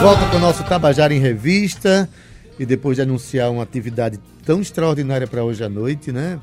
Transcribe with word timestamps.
Volta 0.00 0.30
com 0.30 0.36
o 0.36 0.40
nosso 0.40 0.64
Tabajara 0.64 1.12
em 1.12 1.18
Revista. 1.18 2.08
E 2.58 2.64
depois 2.64 2.96
de 2.96 3.02
anunciar 3.02 3.50
uma 3.50 3.62
atividade 3.62 4.18
tão 4.46 4.62
extraordinária 4.62 5.26
para 5.26 5.44
hoje 5.44 5.62
à 5.62 5.68
noite, 5.68 6.10
né? 6.10 6.40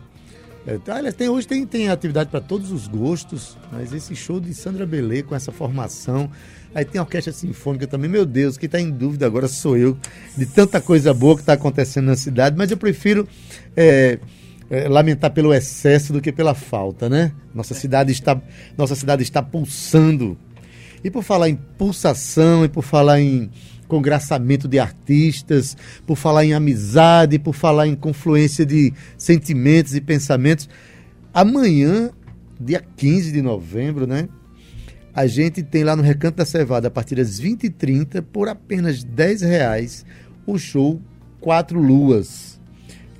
É, 0.67 0.77
tá, 0.77 0.97
aliás, 0.97 1.15
tem, 1.15 1.27
hoje 1.27 1.47
tem, 1.47 1.65
tem 1.65 1.89
atividade 1.89 2.29
para 2.29 2.39
todos 2.39 2.71
os 2.71 2.87
gostos, 2.87 3.57
mas 3.71 3.91
esse 3.93 4.15
show 4.15 4.39
de 4.39 4.53
Sandra 4.53 4.85
Belê 4.85 5.23
com 5.23 5.33
essa 5.33 5.51
formação. 5.51 6.29
Aí 6.75 6.85
tem 6.85 6.99
a 6.99 7.03
orquestra 7.03 7.33
sinfônica 7.33 7.87
também. 7.87 8.07
Meu 8.07 8.27
Deus, 8.27 8.57
quem 8.57 8.67
está 8.67 8.79
em 8.79 8.91
dúvida 8.91 9.25
agora 9.25 9.47
sou 9.47 9.75
eu, 9.75 9.97
de 10.37 10.45
tanta 10.45 10.79
coisa 10.79 11.11
boa 11.11 11.33
que 11.33 11.41
está 11.41 11.53
acontecendo 11.53 12.05
na 12.05 12.15
cidade, 12.15 12.55
mas 12.55 12.69
eu 12.69 12.77
prefiro. 12.77 13.27
É, 13.75 14.19
é, 14.69 14.87
lamentar 14.89 15.31
pelo 15.31 15.53
excesso 15.53 16.11
do 16.11 16.19
que 16.19 16.31
pela 16.31 16.53
falta, 16.53 17.07
né? 17.07 17.31
Nossa 17.55 17.73
cidade 17.73 18.11
está, 18.11 18.39
nossa 18.77 18.95
cidade 18.95 19.23
está 19.23 19.41
pulsando. 19.41 20.37
E 21.03 21.11
por 21.11 21.23
falar 21.23 21.49
em 21.49 21.55
pulsação 21.55 22.65
e 22.65 22.69
por 22.69 22.83
falar 22.83 23.19
em 23.19 23.49
congraçamento 23.87 24.67
de 24.67 24.79
artistas, 24.79 25.77
por 26.05 26.15
falar 26.15 26.45
em 26.45 26.53
amizade, 26.53 27.39
por 27.39 27.53
falar 27.53 27.87
em 27.87 27.95
confluência 27.95 28.65
de 28.65 28.93
sentimentos 29.17 29.95
e 29.95 30.01
pensamentos, 30.01 30.67
amanhã, 31.33 32.11
dia 32.59 32.83
15 32.97 33.31
de 33.31 33.41
novembro, 33.41 34.05
né? 34.05 34.27
A 35.13 35.25
gente 35.25 35.63
tem 35.63 35.83
lá 35.83 35.95
no 35.95 36.03
Recanto 36.03 36.37
da 36.37 36.45
Cevada, 36.45 36.89
a 36.89 36.91
partir 36.91 37.15
das 37.15 37.39
20h30, 37.39 38.21
por 38.21 38.49
apenas 38.49 39.03
10 39.03 39.41
reais, 39.41 40.05
o 40.45 40.57
show 40.57 41.01
Quatro 41.39 41.79
Luas 41.79 42.57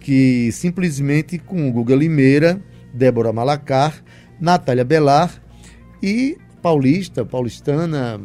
que 0.08 0.54
simplesmente 0.54 1.38
com 1.38 1.70
Guga 1.70 1.94
Limeira, 1.94 2.64
Débora 2.94 3.34
Malacar, 3.34 4.02
Natália 4.40 4.86
Belar 4.86 5.44
e 6.02 6.38
paulista, 6.62 7.26
paulistana, 7.26 8.20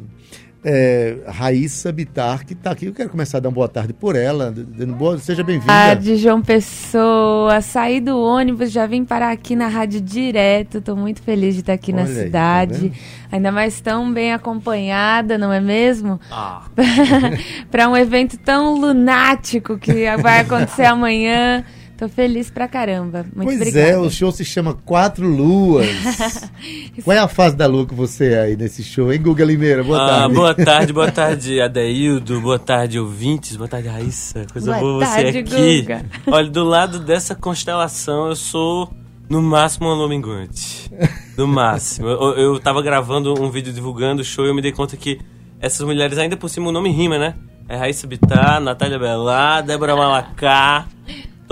é, 0.65 1.17
Raíssa 1.27 1.91
Bitar, 1.91 2.47
que 2.47 2.53
está 2.53 2.71
aqui. 2.71 2.87
Eu 2.87 2.93
quero 2.93 3.11
começar 3.11 3.39
a 3.39 3.41
dar 3.41 3.49
uma 3.49 3.55
boa 3.55 3.69
tarde 3.69 3.93
por 3.93 4.15
ela. 4.15 4.53
Dando 4.53 4.95
boa, 4.95 5.19
seja 5.19 5.43
bem-vinda. 5.43 5.73
Tarde, 5.73 6.17
João 6.17 6.41
Pessoa. 6.41 7.61
Saí 7.61 8.01
do 8.01 8.19
ônibus, 8.19 8.71
já 8.71 8.87
vim 8.87 9.05
parar 9.05 9.33
aqui 9.33 9.57
na 9.57 9.67
rádio 9.67 10.01
direto. 10.01 10.79
Estou 10.79 10.97
muito 10.97 11.21
feliz 11.23 11.55
de 11.55 11.61
estar 11.61 11.73
aqui 11.73 11.93
Olha 11.93 12.03
na 12.03 12.09
tá 12.09 12.15
cidade. 12.15 12.91
tá 12.91 12.97
Ainda 13.33 13.51
mais 13.51 13.81
tão 13.81 14.13
bem 14.13 14.33
acompanhada, 14.33 15.37
não 15.37 15.53
é 15.53 15.61
mesmo? 15.61 16.21
Ah. 16.31 16.63
Para 17.71 17.89
um 17.89 17.97
evento 17.97 18.39
tão 18.39 18.75
lunático 18.79 19.79
que 19.79 20.05
vai 20.19 20.41
acontecer 20.41 20.85
amanhã. 20.87 21.65
Tô 22.03 22.09
feliz 22.09 22.51
pra 22.51 22.67
caramba. 22.67 23.25
Muito 23.33 23.45
pois 23.45 23.59
obrigada. 23.59 23.91
é, 23.91 23.97
o 23.97 24.11
show 24.11 24.33
se 24.33 24.45
chama 24.45 24.75
Quatro 24.75 25.25
Luas. 25.25 25.87
Qual 27.05 27.17
é 27.17 27.21
a 27.21 27.29
fase 27.29 27.55
da 27.55 27.65
lua 27.69 27.87
que 27.87 27.95
você 27.95 28.33
é 28.33 28.41
aí 28.41 28.57
nesse 28.57 28.83
show, 28.83 29.13
hein, 29.13 29.23
Guga 29.23 29.45
Limeira? 29.45 29.85
Boa 29.85 30.03
ah, 30.03 30.09
tarde. 30.09 30.35
Boa 30.35 30.53
tarde, 30.53 30.93
boa 30.93 31.11
tarde, 31.15 31.61
Adeildo. 31.61 32.41
Boa 32.41 32.59
tarde, 32.59 32.99
ouvintes. 32.99 33.55
Boa 33.55 33.69
tarde, 33.69 33.87
Raíssa. 33.87 34.45
Coisa 34.53 34.73
boa, 34.81 34.95
boa 34.95 35.07
tarde, 35.07 35.31
você 35.31 35.39
aqui. 35.39 35.83
Guga. 35.83 36.05
Olha, 36.27 36.51
do 36.51 36.65
lado 36.65 36.99
dessa 36.99 37.37
constelação, 37.37 38.31
eu 38.31 38.35
sou 38.35 38.93
no 39.29 39.41
máximo 39.41 39.87
um 39.87 40.09
minguante. 40.09 40.91
No 41.39 41.47
máximo. 41.47 42.09
Eu, 42.09 42.33
eu 42.37 42.59
tava 42.59 42.83
gravando 42.83 43.41
um 43.41 43.49
vídeo 43.49 43.73
divulgando 43.73 44.23
o 44.23 44.25
show 44.25 44.45
e 44.45 44.49
eu 44.49 44.55
me 44.57 44.61
dei 44.61 44.73
conta 44.73 44.97
que 44.97 45.21
essas 45.61 45.87
mulheres, 45.87 46.19
ainda 46.19 46.37
por 46.37 46.49
cima, 46.49 46.69
o 46.69 46.73
nome 46.73 46.91
rima, 46.91 47.17
né? 47.17 47.37
É 47.69 47.77
Raíssa 47.77 48.09
Bittar, 48.09 48.61
Natália 48.61 48.99
Belá, 48.99 49.61
Débora 49.61 49.95
Malacá. 49.95 50.89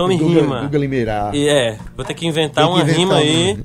Tome 0.01 0.17
Guga, 0.17 0.41
rima. 0.41 0.69
Limeira. 0.73 1.31
E 1.33 1.47
é, 1.47 1.77
vou 1.95 2.05
ter 2.05 2.13
que 2.13 2.25
inventar 2.25 2.65
que 2.65 2.71
uma 2.71 2.81
inventar 2.81 2.99
rima 2.99 3.15
aí 3.17 3.59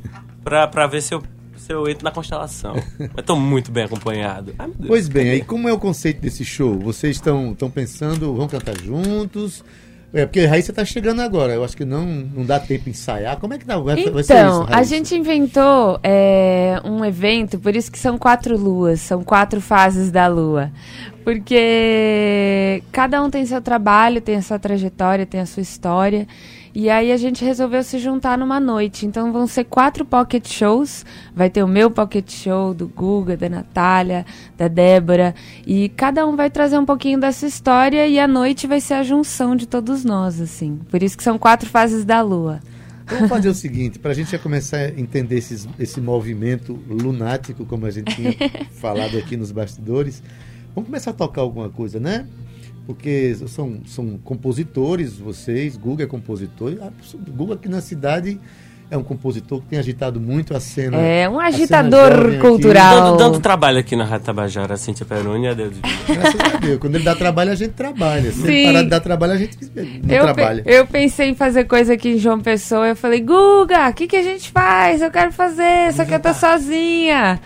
pra, 0.45 0.67
pra 0.67 0.87
ver 0.87 1.03
se 1.03 1.15
eu, 1.15 1.23
se 1.57 1.73
eu 1.73 1.89
entro 1.89 2.05
na 2.05 2.11
constelação. 2.11 2.75
Mas 3.15 3.25
tô 3.25 3.35
muito 3.37 3.73
bem 3.73 3.85
acompanhado. 3.85 4.55
Ai, 4.59 4.71
pois 4.87 5.09
bem, 5.09 5.31
aí 5.31 5.43
como 5.43 5.69
é 5.69 5.73
o 5.73 5.79
conceito 5.79 6.21
desse 6.21 6.45
show? 6.45 6.79
Vocês 6.79 7.17
estão 7.17 7.55
pensando, 7.73 8.35
vão 8.35 8.47
cantar 8.47 8.77
juntos? 8.79 9.65
É, 10.17 10.25
porque 10.25 10.47
Raíssa 10.47 10.73
tá 10.73 10.83
chegando 10.83 11.21
agora. 11.21 11.53
Eu 11.53 11.63
acho 11.63 11.77
que 11.77 11.85
não, 11.85 12.07
não 12.07 12.43
dá 12.43 12.59
tempo 12.59 12.89
ensaiar. 12.89 13.37
Como 13.37 13.53
é 13.53 13.59
que 13.59 13.67
dá? 13.67 13.77
Vai, 13.79 14.01
então, 14.01 14.15
vai 14.15 14.23
ser 14.23 14.47
isso, 14.47 14.63
Raíssa? 14.63 14.79
a 14.79 14.83
gente 14.83 15.15
inventou 15.15 16.01
é, 16.03 16.81
um 16.83 17.05
evento, 17.05 17.59
por 17.59 17.77
isso 17.77 17.93
que 17.93 17.99
são 17.99 18.17
quatro 18.17 18.57
luas, 18.57 19.03
são 19.03 19.23
quatro 19.23 19.61
fases 19.61 20.11
da 20.11 20.27
lua. 20.27 20.73
Porque 21.23 22.83
cada 22.91 23.23
um 23.23 23.29
tem 23.29 23.45
seu 23.45 23.61
trabalho, 23.61 24.23
tem 24.23 24.37
a 24.37 24.43
sua 24.43 24.59
trajetória, 24.59 25.27
tem 25.27 25.41
a 25.41 25.47
sua 25.47 25.61
história. 25.61 26.27
E 26.79 26.91
aí 26.91 27.11
a 27.11 27.17
gente 27.17 27.43
resolveu 27.43 27.83
se 27.83 27.99
juntar 27.99 28.37
numa 28.37 28.61
noite. 28.61 29.07
Então 29.07 29.33
vão 29.33 29.47
ser 29.47 29.65
quatro 29.65 30.05
pocket 30.05 30.47
shows. 30.47 31.07
Vai 31.35 31.49
ter 31.49 31.63
o 31.63 31.67
meu 31.67 31.91
pocket 31.91 32.31
show, 32.31 32.75
do 32.75 32.87
Guga, 32.87 33.35
da 33.35 33.49
Natália, 33.49 34.27
da 34.59 34.69
Débora. 34.69 35.35
E 35.67 35.89
cada 35.89 36.27
um 36.27 36.37
vai 36.37 36.51
trazer 36.51 36.77
um 36.77 36.85
pouquinho 36.85 37.19
dessa 37.19 37.47
história 37.47 38.07
e 38.07 38.21
a 38.21 38.29
noite 38.29 38.67
vai 38.67 38.79
ser 38.79 38.93
a 38.93 39.03
junção 39.03 39.57
de 39.57 39.67
todos 39.67 40.05
nós, 40.05 40.39
assim. 40.39 40.79
Por 40.91 41.03
isso 41.03 41.17
que 41.17 41.23
são 41.23 41.39
quatro 41.39 41.67
fases 41.67 42.05
da 42.05 42.21
lua. 42.21 42.61
Vamos 43.07 43.31
fazer 43.31 43.49
o 43.49 43.55
seguinte, 43.55 43.99
para 43.99 44.11
a 44.11 44.15
gente 44.15 44.33
já 44.33 44.39
começar 44.39 44.77
a 44.77 44.89
entender 45.01 45.39
esses, 45.39 45.67
esse 45.79 45.99
movimento 45.99 46.79
lunático, 46.87 47.65
como 47.65 47.87
a 47.87 47.91
gente 47.91 48.15
tinha 48.15 48.35
falado 48.73 49.17
aqui 49.17 49.35
nos 49.35 49.51
bastidores. 49.51 50.23
Vamos 50.75 50.89
começar 50.89 51.13
a 51.13 51.15
tocar 51.15 51.41
alguma 51.41 51.71
coisa, 51.71 51.99
né? 51.99 52.27
Porque 52.87 53.37
são, 53.49 53.81
são 53.87 54.19
compositores, 54.23 55.19
vocês, 55.19 55.77
Guga 55.77 56.05
é 56.05 56.07
compositor. 56.07 56.73
Guga 57.29 57.55
aqui 57.55 57.69
na 57.69 57.81
cidade 57.81 58.39
é 58.89 58.97
um 58.97 59.03
compositor 59.03 59.61
que 59.61 59.67
tem 59.67 59.79
agitado 59.79 60.21
muito 60.21 60.57
a 60.57 60.61
cena. 60.61 60.97
É, 60.99 61.29
um 61.29 61.41
agitador 61.41 62.39
cultural. 62.41 63.17
Dando, 63.17 63.19
dando, 63.19 63.41
trabalho 63.41 63.79
aqui 63.79 63.97
na 63.97 64.05
Rádio 64.05 64.27
Tabajara, 64.27 64.75
a 64.75 64.77
Cíntia 64.77 65.05
Peroni, 65.05 65.49
adeus. 65.49 65.75
Graças 66.07 66.41
a 66.41 66.57
Deus. 66.59 66.79
Quando 66.79 66.95
ele 66.95 67.05
dá 67.05 67.17
trabalho, 67.17 67.51
a 67.51 67.57
gente 67.57 67.73
trabalha. 67.73 68.31
Se 68.31 68.43
Sim. 68.43 68.53
ele 68.53 68.67
parar 68.67 68.83
de 68.83 68.89
dar 68.89 69.01
trabalho, 69.01 69.33
a 69.33 69.37
gente 69.37 69.59
não 69.75 70.15
eu 70.15 70.23
trabalha. 70.23 70.63
Pe 70.63 70.73
eu 70.73 70.87
pensei 70.87 71.31
em 71.31 71.35
fazer 71.35 71.65
coisa 71.65 71.95
aqui 71.95 72.11
em 72.11 72.19
João 72.19 72.41
Pessoa. 72.41 72.87
Eu 72.87 72.95
falei, 72.95 73.21
Guga, 73.21 73.89
o 73.89 73.93
que, 73.93 74.07
que 74.07 74.17
a 74.17 74.23
gente 74.23 74.53
faz? 74.53 75.03
Eu 75.03 75.11
quero 75.11 75.33
fazer, 75.33 75.93
só 75.93 76.05
que 76.05 76.15
eu 76.15 76.21
tô 76.21 76.33
sozinha 76.33 77.41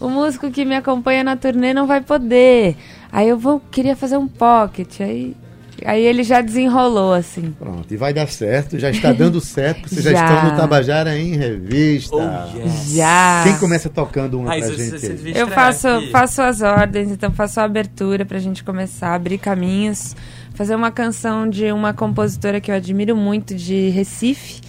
o 0.00 0.08
músico 0.08 0.50
que 0.50 0.64
me 0.64 0.74
acompanha 0.74 1.22
na 1.22 1.36
turnê 1.36 1.74
não 1.74 1.86
vai 1.86 2.00
poder. 2.00 2.74
Aí 3.12 3.28
eu 3.28 3.38
vou, 3.38 3.60
queria 3.70 3.96
fazer 3.96 4.16
um 4.16 4.28
pocket, 4.28 5.00
aí 5.00 5.36
Aí 5.84 6.04
ele 6.04 6.22
já 6.22 6.40
desenrolou, 6.40 7.12
assim. 7.12 7.54
Pronto, 7.58 7.92
e 7.92 7.96
vai 7.96 8.12
dar 8.12 8.28
certo, 8.28 8.78
já 8.78 8.90
está 8.90 9.12
dando 9.12 9.40
certo, 9.40 9.88
vocês 9.88 10.04
já, 10.04 10.12
já 10.12 10.24
estão 10.24 10.50
no 10.50 10.56
Tabajara 10.56 11.16
em 11.18 11.36
revista. 11.36 12.16
Oh, 12.16 12.58
yes. 12.58 12.92
Já. 12.92 13.42
Quem 13.44 13.58
começa 13.58 13.88
tocando 13.88 14.38
uma 14.38 14.50
Ai, 14.50 14.60
pra 14.60 14.70
gente? 14.70 14.98
Você, 14.98 15.32
eu 15.34 15.48
faço, 15.48 15.88
faço 16.10 16.42
as 16.42 16.60
ordens, 16.60 17.10
então 17.10 17.30
faço 17.32 17.60
a 17.60 17.64
abertura 17.64 18.24
pra 18.24 18.38
gente 18.38 18.62
começar 18.62 19.08
a 19.08 19.14
abrir 19.14 19.38
caminhos. 19.38 20.14
Fazer 20.54 20.74
uma 20.74 20.90
canção 20.90 21.48
de 21.48 21.72
uma 21.72 21.94
compositora 21.94 22.60
que 22.60 22.70
eu 22.70 22.74
admiro 22.74 23.16
muito, 23.16 23.54
de 23.54 23.88
Recife, 23.90 24.60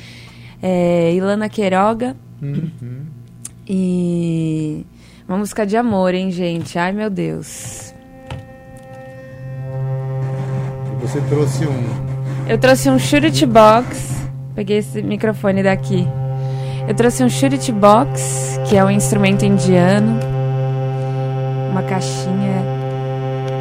é, 0.61 1.13
Ilana 1.13 1.49
Queiroga. 1.49 2.15
Uhum. 2.41 3.01
E 3.67 4.85
uma 5.27 5.37
música 5.37 5.65
de 5.65 5.75
amor, 5.75 6.13
hein, 6.13 6.31
gente? 6.31 6.79
Ai, 6.79 6.93
meu 6.93 7.09
Deus. 7.09 7.90
Você 11.01 11.19
trouxe 11.21 11.65
um. 11.65 11.83
Eu 12.47 12.57
trouxe 12.57 12.89
um 12.89 12.99
Shurity 12.99 13.45
Box. 13.45 14.11
Peguei 14.55 14.77
esse 14.77 15.01
microfone 15.01 15.63
daqui. 15.63 16.07
Eu 16.87 16.93
trouxe 16.93 17.23
um 17.23 17.29
Shurity 17.29 17.71
Box, 17.71 18.59
que 18.67 18.75
é 18.77 18.83
um 18.83 18.91
instrumento 18.91 19.43
indiano. 19.43 20.19
Uma 21.71 21.83
caixinha 21.83 22.61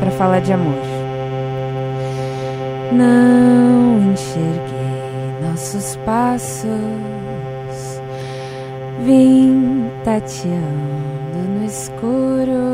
para 0.01 0.11
falar 0.11 0.41
de 0.41 0.53
amor. 0.53 0.75
Não 2.93 4.13
enxerguei 4.13 5.49
nossos 5.49 5.97
passos. 6.05 6.71
Vim 9.05 9.91
tateando 10.05 11.49
no 11.59 11.65
escuro. 11.65 12.70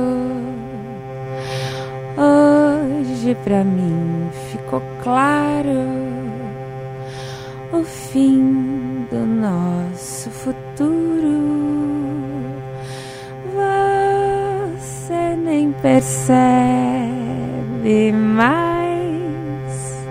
Hoje 3.27 3.35
pra 3.43 3.65
mim 3.65 4.31
ficou 4.53 4.81
claro 5.03 5.83
o 7.73 7.83
fim 7.83 9.05
do 9.11 9.27
nosso 9.27 10.31
futuro. 10.31 11.43
Você 13.53 15.35
nem 15.43 15.73
percebe 15.73 16.37
mais 18.13 20.07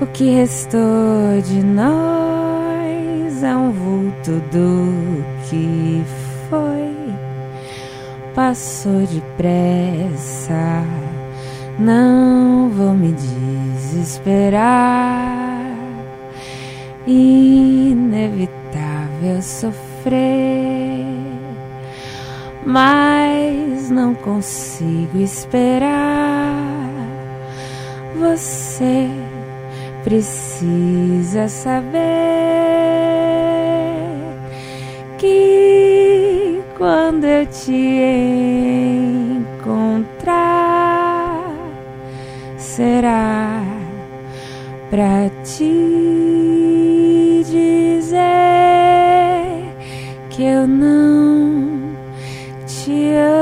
o 0.00 0.06
que 0.06 0.30
restou 0.30 1.42
de 1.44 1.60
nós 1.64 3.42
é 3.42 3.56
um 3.56 3.72
vulto 3.72 4.40
do 4.52 5.24
que 5.50 6.04
foi 6.48 6.94
passou 8.32 9.04
depressa. 9.06 10.84
Não 11.78 12.68
vou 12.70 12.92
me 12.92 13.12
desesperar. 13.12 14.58
Inevitável 17.06 18.58
sofrer, 19.40 21.06
mas 22.66 23.90
não 23.90 24.14
consigo 24.14 25.18
esperar 25.18 26.68
Você 28.16 29.08
precisa 30.04 31.48
saber 31.48 31.98
que 35.16 36.60
quando 36.76 37.24
eu 37.24 37.46
te 37.46 37.72
encontrar 39.62 40.17
será 42.78 43.60
pra 44.88 45.28
te 45.42 47.42
dizer 47.44 48.14
que 50.30 50.44
eu 50.44 50.64
não 50.64 51.96
te 52.68 53.14
amo 53.14 53.37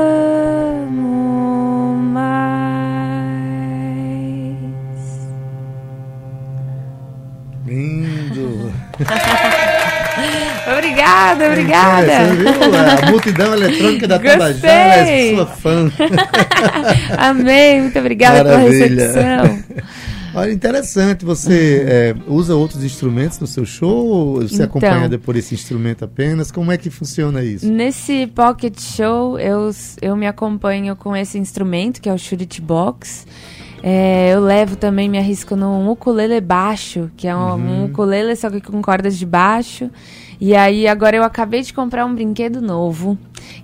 obrigada, 11.07 11.47
obrigada. 11.47 12.11
É, 12.11 12.33
viu? 12.33 12.49
A 12.49 13.11
multidão 13.11 13.53
eletrônica 13.53 14.07
da 14.07 14.19
Tabajara 14.19 15.09
é 15.09 15.35
sua 15.35 15.45
fã. 15.45 15.91
Amém, 17.17 17.81
muito 17.81 17.99
obrigada 17.99 18.43
Maravilha. 18.43 19.13
pela 19.13 19.45
recepção. 19.45 19.63
Olha, 20.37 20.51
interessante. 20.51 21.25
Você 21.25 21.83
é, 21.87 22.15
usa 22.27 22.55
outros 22.55 22.83
instrumentos 22.83 23.39
no 23.39 23.47
seu 23.47 23.65
show 23.65 24.05
ou 24.05 24.35
você 24.41 24.55
então, 24.55 24.65
acompanha 24.67 25.17
por 25.17 25.35
esse 25.35 25.55
instrumento 25.55 26.05
apenas? 26.05 26.51
Como 26.51 26.71
é 26.71 26.77
que 26.77 26.91
funciona 26.91 27.43
isso? 27.43 27.65
Nesse 27.65 28.27
Pocket 28.27 28.79
Show, 28.79 29.39
eu, 29.39 29.71
eu 29.99 30.15
me 30.15 30.27
acompanho 30.27 30.95
com 30.95 31.15
esse 31.15 31.39
instrumento, 31.39 31.99
que 31.99 32.07
é 32.07 32.13
o 32.13 32.17
Shuriti 32.19 32.61
Box. 32.61 33.25
É, 33.81 34.33
eu 34.33 34.41
levo 34.41 34.75
também, 34.75 35.09
me 35.09 35.17
arrisco 35.17 35.55
num 35.55 35.89
ukulele 35.89 36.39
baixo, 36.41 37.09
que 37.17 37.27
é 37.27 37.35
um, 37.35 37.53
uhum. 37.53 37.81
um 37.81 37.85
ukulele 37.85 38.35
só 38.35 38.49
que 38.49 38.61
com 38.61 38.81
cordas 38.81 39.17
de 39.17 39.25
baixo. 39.25 39.89
E 40.39 40.55
aí 40.55 40.87
agora 40.87 41.17
eu 41.17 41.23
acabei 41.23 41.61
de 41.61 41.73
comprar 41.73 42.05
um 42.05 42.13
brinquedo 42.13 42.61
novo, 42.61 43.17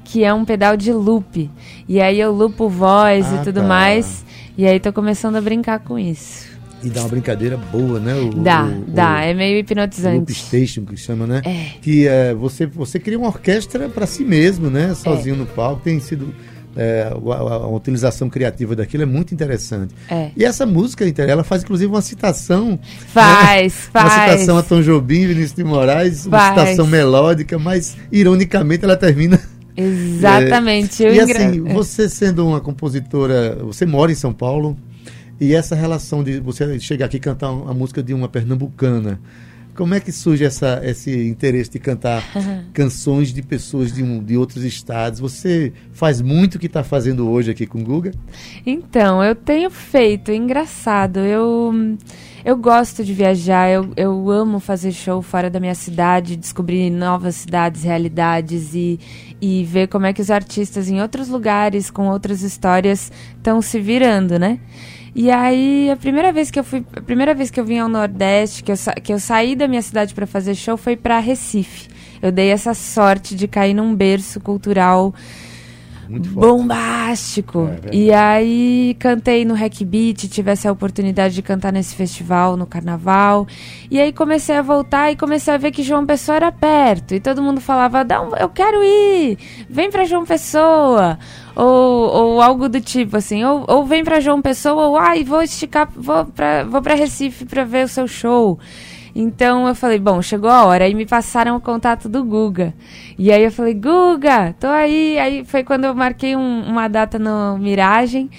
que 0.03 0.23
é 0.23 0.33
um 0.33 0.43
pedal 0.43 0.75
de 0.75 0.91
loop. 0.91 1.49
E 1.87 2.01
aí 2.01 2.19
eu 2.19 2.31
lupo 2.31 2.67
voz 2.67 3.31
ah, 3.31 3.35
e 3.35 3.43
tudo 3.43 3.61
tá. 3.61 3.67
mais. 3.67 4.25
E 4.57 4.65
aí 4.65 4.79
tô 4.79 4.91
começando 4.91 5.35
a 5.35 5.41
brincar 5.41 5.79
com 5.79 5.97
isso. 5.97 6.53
E 6.83 6.89
dá 6.89 7.01
uma 7.01 7.09
brincadeira 7.09 7.55
boa, 7.55 7.99
né? 7.99 8.13
O, 8.13 8.29
dá, 8.31 8.65
o, 8.65 8.91
dá. 8.91 9.15
O, 9.15 9.19
é 9.19 9.33
meio 9.33 9.57
hipnotizante. 9.59 10.17
Loop 10.17 10.33
Station, 10.33 10.83
que 10.83 10.97
chama, 10.97 11.25
né? 11.25 11.41
É. 11.45 11.79
Que 11.81 12.07
é, 12.07 12.33
você, 12.33 12.65
você 12.65 12.99
cria 12.99 13.17
uma 13.17 13.27
orquestra 13.27 13.87
para 13.87 14.05
si 14.05 14.25
mesmo, 14.25 14.69
né? 14.69 14.93
Sozinho 14.93 15.35
é. 15.35 15.37
no 15.37 15.45
palco. 15.45 15.81
Tem 15.81 15.99
sido... 15.99 16.33
É, 16.75 17.11
a, 17.11 17.33
a, 17.33 17.53
a, 17.53 17.67
utilização 17.67 18.29
criativa 18.29 18.75
daquilo 18.75 19.03
é 19.03 19.05
muito 19.05 19.33
interessante. 19.33 19.93
É. 20.09 20.31
E 20.35 20.43
essa 20.43 20.65
música, 20.65 21.05
ela 21.21 21.43
faz 21.43 21.63
inclusive 21.63 21.91
uma 21.91 22.01
citação. 22.01 22.79
Faz, 23.07 23.73
né? 23.73 23.89
faz. 23.91 24.13
Uma 24.13 24.31
citação 24.31 24.57
a 24.57 24.63
Tom 24.63 24.81
Jobim, 24.81 25.27
Vinícius 25.27 25.53
de 25.53 25.63
Moraes, 25.63 26.25
uma 26.25 26.37
faz. 26.37 26.69
citação 26.69 26.87
melódica, 26.87 27.59
mas 27.59 27.95
ironicamente 28.11 28.83
ela 28.83 28.97
termina. 28.97 29.39
Exatamente. 29.77 31.05
É, 31.05 31.15
e 31.15 31.19
assim, 31.19 31.61
você 31.73 32.09
sendo 32.09 32.47
uma 32.47 32.59
compositora, 32.59 33.57
você 33.61 33.85
mora 33.85 34.11
em 34.11 34.15
São 34.15 34.33
Paulo, 34.33 34.77
e 35.39 35.53
essa 35.53 35.75
relação 35.75 36.23
de 36.23 36.39
você 36.39 36.79
chegar 36.79 37.07
aqui 37.07 37.17
e 37.17 37.19
cantar 37.19 37.47
a 37.47 37.73
música 37.73 38.01
de 38.01 38.13
uma 38.13 38.29
pernambucana, 38.29 39.19
como 39.75 39.93
é 39.93 39.99
que 39.99 40.11
surge 40.11 40.43
essa, 40.43 40.81
esse 40.83 41.27
interesse 41.27 41.71
de 41.71 41.79
cantar 41.79 42.23
canções 42.73 43.33
de 43.33 43.41
pessoas 43.41 43.91
de, 43.91 44.03
um, 44.03 44.23
de 44.23 44.37
outros 44.37 44.63
estados? 44.63 45.19
Você 45.19 45.73
faz 45.91 46.21
muito 46.21 46.55
o 46.55 46.59
que 46.59 46.67
está 46.67 46.83
fazendo 46.83 47.29
hoje 47.29 47.51
aqui 47.51 47.65
com 47.65 47.79
o 47.79 47.83
Guga? 47.83 48.11
Então, 48.65 49.23
eu 49.23 49.35
tenho 49.35 49.69
feito, 49.69 50.31
é 50.31 50.35
engraçado. 50.35 51.19
Eu, 51.19 51.97
eu 52.45 52.55
gosto 52.57 53.03
de 53.03 53.13
viajar, 53.13 53.69
eu, 53.69 53.91
eu 53.95 54.29
amo 54.29 54.59
fazer 54.59 54.91
show 54.91 55.21
fora 55.21 55.49
da 55.49 55.59
minha 55.59 55.75
cidade, 55.75 56.35
descobrir 56.35 56.89
novas 56.89 57.35
cidades, 57.35 57.83
realidades 57.83 58.75
e, 58.75 58.99
e 59.41 59.63
ver 59.63 59.87
como 59.87 60.05
é 60.05 60.13
que 60.13 60.21
os 60.21 60.29
artistas 60.29 60.89
em 60.89 61.01
outros 61.01 61.29
lugares, 61.29 61.89
com 61.89 62.09
outras 62.09 62.41
histórias, 62.41 63.11
estão 63.37 63.61
se 63.61 63.79
virando, 63.79 64.37
né? 64.37 64.59
E 65.15 65.29
aí, 65.29 65.91
a 65.91 65.95
primeira 65.95 66.31
vez 66.31 66.49
que 66.49 66.59
eu 66.59 66.63
fui, 66.63 66.83
a 66.95 67.01
primeira 67.01 67.35
vez 67.35 67.51
que 67.51 67.59
eu 67.59 67.65
vim 67.65 67.77
ao 67.77 67.87
Nordeste, 67.87 68.63
que 68.63 68.71
eu, 68.71 68.75
que 69.03 69.13
eu 69.13 69.19
saí 69.19 69.55
da 69.55 69.67
minha 69.67 69.81
cidade 69.81 70.13
para 70.13 70.25
fazer 70.25 70.55
show 70.55 70.75
foi 70.75 70.95
para 70.95 71.19
Recife. 71.19 71.87
Eu 72.21 72.31
dei 72.31 72.49
essa 72.49 72.73
sorte 72.73 73.35
de 73.35 73.47
cair 73.47 73.73
num 73.73 73.93
berço 73.93 74.39
cultural 74.39 75.13
bombástico. 76.07 77.69
É 77.83 77.95
e 77.95 78.11
aí 78.11 78.95
cantei 78.99 79.45
no 79.45 79.53
Hack 79.53 79.83
Beat, 79.83 80.27
tive 80.27 80.51
essa 80.51 80.71
oportunidade 80.71 81.35
de 81.35 81.41
cantar 81.41 81.71
nesse 81.71 81.95
festival, 81.95 82.57
no 82.57 82.65
carnaval. 82.65 83.47
E 83.89 83.99
aí 83.99 84.11
comecei 84.11 84.55
a 84.55 84.61
voltar 84.61 85.11
e 85.11 85.15
comecei 85.15 85.53
a 85.53 85.57
ver 85.57 85.71
que 85.71 85.83
João 85.83 86.05
Pessoa 86.05 86.35
era 86.35 86.51
perto. 86.51 87.13
E 87.13 87.19
todo 87.19 87.41
mundo 87.41 87.61
falava: 87.61 88.01
um, 88.01 88.35
eu 88.35 88.49
quero 88.49 88.83
ir, 88.83 89.37
vem 89.69 89.89
pra 89.89 90.05
João 90.05 90.25
Pessoa. 90.25 91.17
Ou, 91.55 92.09
ou 92.09 92.41
algo 92.41 92.67
do 92.67 92.81
tipo 92.81 93.15
assim, 93.17 93.43
ou, 93.43 93.63
ou 93.67 93.85
vem 93.85 94.03
pra 94.03 94.19
João 94.19 94.41
Pessoa, 94.41 94.87
ou 94.87 94.97
ai, 94.97 95.23
vou 95.23 95.41
esticar, 95.41 95.87
vou 95.95 96.25
pra, 96.25 96.63
vou 96.63 96.81
pra 96.81 96.95
Recife 96.95 97.45
pra 97.45 97.63
ver 97.63 97.85
o 97.85 97.87
seu 97.87 98.07
show. 98.07 98.59
Então 99.15 99.67
eu 99.67 99.75
falei, 99.75 99.99
bom, 99.99 100.21
chegou 100.21 100.49
a 100.49 100.65
hora. 100.65 100.85
Aí 100.85 100.93
me 100.93 101.05
passaram 101.05 101.55
o 101.55 101.61
contato 101.61 102.09
do 102.09 102.23
Guga. 102.23 102.73
E 103.17 103.31
aí 103.31 103.43
eu 103.43 103.51
falei, 103.51 103.73
Guga, 103.73 104.55
tô 104.59 104.67
aí. 104.67 105.19
Aí 105.19 105.45
foi 105.45 105.63
quando 105.63 105.85
eu 105.85 105.93
marquei 105.93 106.35
um, 106.35 106.63
uma 106.63 106.87
data 106.87 107.19
no 107.19 107.57
Miragem. 107.57 108.29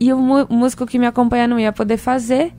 E 0.00 0.12
o, 0.12 0.18
músico 0.50 0.86
que 0.86 0.98
me 0.98 1.06
acompanha 1.06 1.46
não 1.46 1.58
ia 1.58 1.72
poder 1.72 1.96
fazer. 1.96 2.52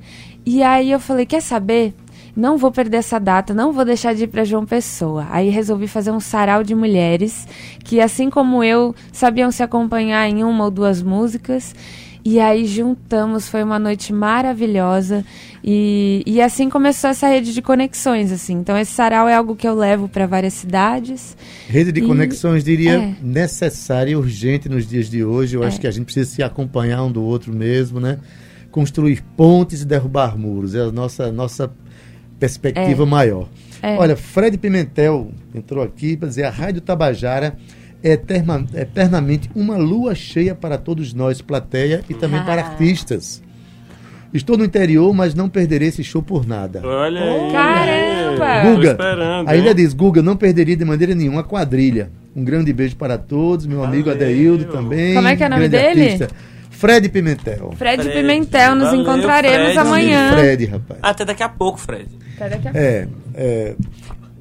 E 0.45 0.63
aí 0.63 0.91
eu 0.91 0.99
falei, 0.99 1.25
quer 1.25 1.41
saber? 1.41 1.93
não 2.35 2.57
vou 2.57 2.71
perder 2.71 2.97
essa 2.97 3.17
data, 3.17 3.53
não 3.53 3.71
vou 3.71 3.85
deixar 3.85 4.13
de 4.13 4.25
ir 4.25 4.27
para 4.27 4.43
João 4.43 4.65
Pessoa. 4.65 5.25
Aí 5.29 5.49
resolvi 5.49 5.87
fazer 5.87 6.11
um 6.11 6.19
sarau 6.19 6.63
de 6.63 6.75
mulheres 6.75 7.47
que, 7.83 8.01
assim 8.01 8.29
como 8.29 8.63
eu, 8.63 8.93
sabiam 9.11 9.49
se 9.51 9.63
acompanhar 9.63 10.27
em 10.27 10.43
uma 10.43 10.65
ou 10.65 10.71
duas 10.71 11.01
músicas. 11.01 11.73
E 12.25 12.39
aí 12.39 12.65
juntamos, 12.65 13.47
foi 13.47 13.61
uma 13.61 13.77
noite 13.77 14.11
maravilhosa. 14.11 15.23
E, 15.63 16.23
e 16.25 16.41
assim 16.41 16.71
começou 16.71 17.11
essa 17.11 17.27
rede 17.27 17.53
de 17.53 17.61
conexões, 17.61 18.31
assim. 18.31 18.53
Então 18.53 18.75
esse 18.75 18.91
sarau 18.91 19.29
é 19.29 19.35
algo 19.35 19.55
que 19.55 19.67
eu 19.67 19.75
levo 19.75 20.09
para 20.09 20.25
várias 20.25 20.53
cidades. 20.53 21.37
Rede 21.67 21.91
de 21.91 21.99
e, 21.99 22.07
conexões, 22.07 22.63
diria, 22.63 22.93
é. 22.93 23.15
necessária 23.21 24.09
e 24.09 24.15
urgente 24.15 24.67
nos 24.67 24.87
dias 24.87 25.07
de 25.07 25.23
hoje. 25.23 25.55
Eu 25.55 25.63
é. 25.63 25.67
acho 25.67 25.79
que 25.79 25.85
a 25.85 25.91
gente 25.91 26.05
precisa 26.05 26.27
se 26.27 26.41
acompanhar 26.41 27.03
um 27.03 27.11
do 27.11 27.21
outro 27.21 27.53
mesmo, 27.53 27.99
né? 27.99 28.17
Construir 28.71 29.23
pontes 29.37 29.83
e 29.83 29.85
derrubar 29.85 30.35
muros. 30.35 30.73
É 30.73 30.81
a 30.81 30.91
nossa, 30.91 31.31
nossa 31.31 31.71
perspectiva 32.39 33.03
é. 33.03 33.05
maior. 33.05 33.47
É. 33.83 33.97
Olha, 33.97 34.15
Fred 34.15 34.57
Pimentel 34.57 35.29
entrou 35.53 35.83
aqui 35.83 36.17
para 36.17 36.27
dizer 36.27 36.45
a 36.45 36.49
Rádio 36.49 36.81
Tabajara 36.81 37.55
é 38.05 38.81
eternamente 38.81 39.49
uma 39.55 39.77
lua 39.77 40.13
cheia 40.13 40.53
para 40.53 40.77
todos 40.77 41.11
nós, 41.11 41.41
plateia, 41.41 42.03
e 42.07 42.13
também 42.13 42.39
ah. 42.39 42.43
para 42.43 42.61
artistas. 42.61 43.41
Estou 44.31 44.55
no 44.57 44.63
interior, 44.63 45.11
mas 45.11 45.33
não 45.33 45.49
perderei 45.49 45.87
esse 45.87 46.03
show 46.03 46.21
por 46.21 46.45
nada. 46.45 46.81
Olha 46.85 47.21
aí. 47.23 47.51
Caramba! 47.51 48.75
Guga, 48.75 48.97
ainda 49.47 49.73
diz, 49.73 49.93
Guga, 49.93 50.21
não 50.21 50.37
perderia 50.37 50.75
de 50.75 50.85
maneira 50.85 51.15
nenhuma 51.15 51.41
a 51.41 51.43
quadrilha. 51.43 52.11
Um 52.35 52.43
grande 52.43 52.71
beijo 52.73 52.95
para 52.95 53.17
todos, 53.17 53.65
meu 53.65 53.83
amigo 53.83 54.09
Valeu. 54.09 54.27
Adeildo 54.27 54.65
também. 54.65 55.15
Como 55.15 55.27
é 55.27 55.35
que 55.35 55.43
é 55.43 55.47
o 55.47 55.49
nome 55.49 55.69
dele? 55.69 56.03
Artista. 56.03 56.27
Fred 56.69 57.09
Pimentel. 57.09 57.71
Fred, 57.77 58.03
Fred 58.03 58.17
Pimentel, 58.21 58.75
nos 58.75 58.89
Valeu, 58.89 59.01
encontraremos 59.01 59.73
Fred. 59.73 59.79
amanhã. 59.79 60.33
Fred, 60.33 60.65
rapaz. 60.65 60.99
Até 61.01 61.25
daqui 61.25 61.41
a 61.41 61.49
pouco, 61.49 61.79
Fred. 61.79 62.09
Até 62.35 62.49
daqui 62.49 62.67
a 62.67 62.71
é, 62.75 63.05
pouco. 63.05 63.19
É, 63.33 63.75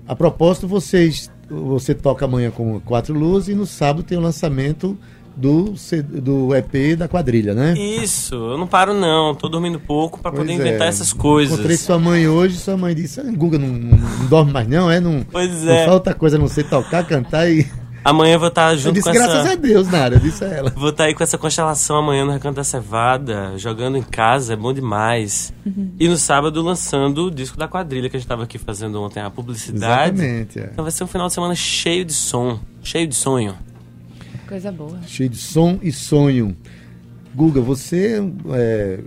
a 0.06 0.16
propósito, 0.16 0.66
vocês 0.68 1.30
você 1.62 1.94
toca 1.94 2.24
amanhã 2.24 2.50
com 2.50 2.80
quatro 2.80 3.14
luzes 3.14 3.48
e 3.48 3.54
no 3.54 3.66
sábado 3.66 4.02
tem 4.02 4.18
o 4.18 4.20
lançamento 4.20 4.98
do, 5.36 5.74
do 6.22 6.54
EP 6.54 6.96
da 6.96 7.08
quadrilha, 7.08 7.54
né? 7.54 7.74
Isso, 7.76 8.34
eu 8.34 8.58
não 8.58 8.66
paro 8.66 8.94
não, 8.94 9.34
tô 9.34 9.48
dormindo 9.48 9.80
pouco 9.80 10.20
para 10.20 10.30
poder 10.30 10.52
inventar 10.52 10.86
é. 10.86 10.90
essas 10.90 11.12
coisas. 11.12 11.54
Encontrei 11.54 11.76
sua 11.76 11.98
mãe 11.98 12.28
hoje, 12.28 12.58
sua 12.58 12.76
mãe 12.76 12.94
disse, 12.94 13.20
ah, 13.20 13.24
Guga 13.24 13.58
não, 13.58 13.68
não, 13.68 13.98
não, 13.98 14.26
dorme 14.26 14.52
mais 14.52 14.68
não, 14.68 14.90
é? 14.90 15.00
Não, 15.00 15.24
pois 15.30 15.62
não 15.62 15.72
é. 15.72 15.86
falta 15.86 16.14
coisa 16.14 16.36
a 16.36 16.38
não 16.38 16.48
ser 16.48 16.64
tocar, 16.64 17.04
cantar 17.04 17.50
e... 17.50 17.66
Amanhã 18.04 18.34
eu 18.34 18.38
vou 18.38 18.48
estar 18.48 18.76
junto 18.76 18.88
eu 18.88 18.92
disse, 18.92 19.08
com 19.08 19.14
graças 19.14 19.34
essa... 19.34 19.42
Graças 19.44 19.58
a 19.58 19.60
Deus, 19.60 19.88
Nara, 19.88 20.20
disse 20.20 20.44
a 20.44 20.48
ela. 20.48 20.70
Vou 20.70 20.90
estar 20.90 21.04
aí 21.04 21.14
com 21.14 21.22
essa 21.22 21.38
constelação 21.38 21.96
amanhã 21.96 22.24
no 22.24 22.32
Recanto 22.32 22.56
da 22.56 22.64
Cevada, 22.64 23.54
jogando 23.56 23.96
em 23.96 24.02
casa, 24.02 24.52
é 24.52 24.56
bom 24.56 24.72
demais. 24.72 25.52
Uhum. 25.64 25.90
E 25.98 26.06
no 26.06 26.16
sábado 26.16 26.60
lançando 26.60 27.26
o 27.26 27.30
disco 27.30 27.56
da 27.56 27.66
quadrilha 27.66 28.10
que 28.10 28.16
a 28.16 28.18
gente 28.18 28.26
estava 28.26 28.44
aqui 28.44 28.58
fazendo 28.58 29.00
ontem, 29.02 29.20
a 29.20 29.30
publicidade. 29.30 30.20
Exatamente, 30.20 30.58
é. 30.58 30.68
Então 30.72 30.84
vai 30.84 30.92
ser 30.92 31.04
um 31.04 31.06
final 31.06 31.28
de 31.28 31.32
semana 31.32 31.54
cheio 31.54 32.04
de 32.04 32.12
som, 32.12 32.60
cheio 32.82 33.06
de 33.06 33.14
sonho. 33.14 33.56
Coisa 34.46 34.70
boa. 34.70 34.98
Cheio 35.06 35.30
de 35.30 35.38
som 35.38 35.78
e 35.82 35.90
sonho. 35.90 36.54
Guga, 37.34 37.60
você 37.60 38.22
é 38.52 39.00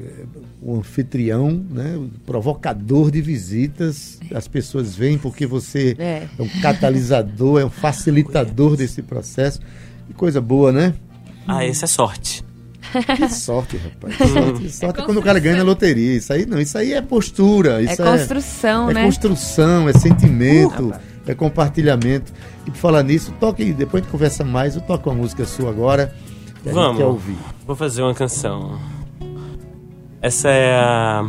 o 0.62 0.78
anfitrião, 0.78 1.66
né, 1.70 2.00
provocador 2.26 3.10
de 3.10 3.22
visitas. 3.22 4.20
As 4.34 4.48
pessoas 4.48 4.96
vêm 4.96 5.18
porque 5.18 5.46
você 5.46 5.96
é, 5.98 6.28
é 6.38 6.42
um 6.42 6.50
catalisador, 6.62 7.62
é 7.62 7.66
um 7.66 7.70
facilitador 7.70 8.76
desse 8.76 9.02
processo. 9.02 9.62
Que 10.08 10.14
coisa 10.14 10.42
boa, 10.42 10.72
né? 10.72 10.94
Ah, 11.48 11.64
essa 11.64 11.86
é 11.86 11.88
sorte. 11.88 12.44
Que 12.92 13.30
sorte, 13.30 13.78
rapaz. 13.78 14.16
Sorte, 14.32 14.72
sorte 14.72 15.02
é 15.02 15.04
quando 15.04 15.18
o 15.18 15.22
cara 15.22 15.40
ganha 15.40 15.58
na 15.58 15.64
loteria. 15.64 16.16
Isso 16.16 16.32
aí 16.32 16.46
não, 16.46 16.60
isso 16.60 16.78
aí 16.78 16.94
é 16.94 17.02
postura. 17.02 17.82
Isso 17.82 18.02
é 18.02 18.06
construção, 18.06 18.90
é, 18.90 18.94
né? 18.94 19.02
É 19.02 19.06
construção, 19.06 19.90
é 19.90 19.94
sentimento, 19.94 20.90
uh, 20.90 20.94
é 21.26 21.36
compartilhamento. 21.36 22.32
E 22.66 22.72
por 22.72 22.78
falar 22.78 23.04
nisso, 23.04 23.34
toque, 23.40 23.74
depois 23.74 24.02
a 24.02 24.04
gente 24.06 24.12
conversa 24.12 24.44
mais, 24.44 24.76
eu 24.76 24.82
toco 24.82 25.10
uma 25.10 25.18
música 25.18 25.46
sua 25.46 25.70
agora. 25.70 26.14
Vamos. 26.64 27.02
ouvir. 27.02 27.38
Vou 27.66 27.76
fazer 27.76 28.02
uma 28.02 28.14
canção. 28.14 28.80
Essa 30.22 30.50
é 30.50 30.76
a 30.76 31.28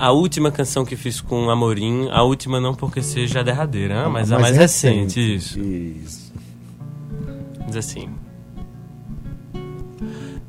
a 0.00 0.12
última 0.12 0.50
canção 0.50 0.82
que 0.82 0.96
fiz 0.96 1.20
com 1.20 1.50
Amorim, 1.50 2.08
a 2.10 2.22
última 2.22 2.58
não 2.58 2.74
porque 2.74 3.02
seja 3.02 3.40
a 3.40 3.42
derradeira, 3.42 4.08
mas, 4.08 4.30
mas 4.30 4.32
a 4.32 4.38
mais 4.38 4.56
recente, 4.56 5.20
recente 5.20 5.34
isso. 5.36 5.60
isso. 5.60 6.32
Diz 7.66 7.76
assim. 7.76 8.08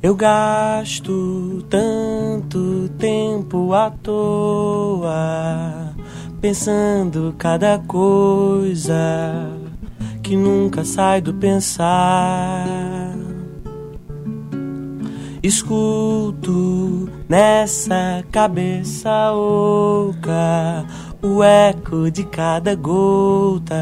Eu 0.02 0.14
gasto 0.16 1.62
tanto 1.68 2.88
tempo 2.98 3.74
à 3.74 3.90
toa, 3.90 5.14
pensando 6.40 7.34
cada 7.36 7.78
coisa 7.80 9.61
que 10.32 10.36
nunca 10.36 10.82
sai 10.82 11.20
do 11.20 11.34
pensar. 11.34 12.64
Escuto 15.42 17.06
nessa 17.28 18.24
cabeça 18.32 19.30
oca 19.34 20.86
o 21.22 21.42
eco 21.42 22.10
de 22.10 22.24
cada 22.24 22.74
gota 22.74 23.74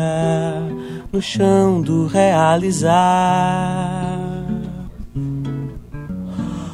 no 1.12 1.22
chão 1.22 1.80
do 1.80 2.08
realizar. 2.08 2.98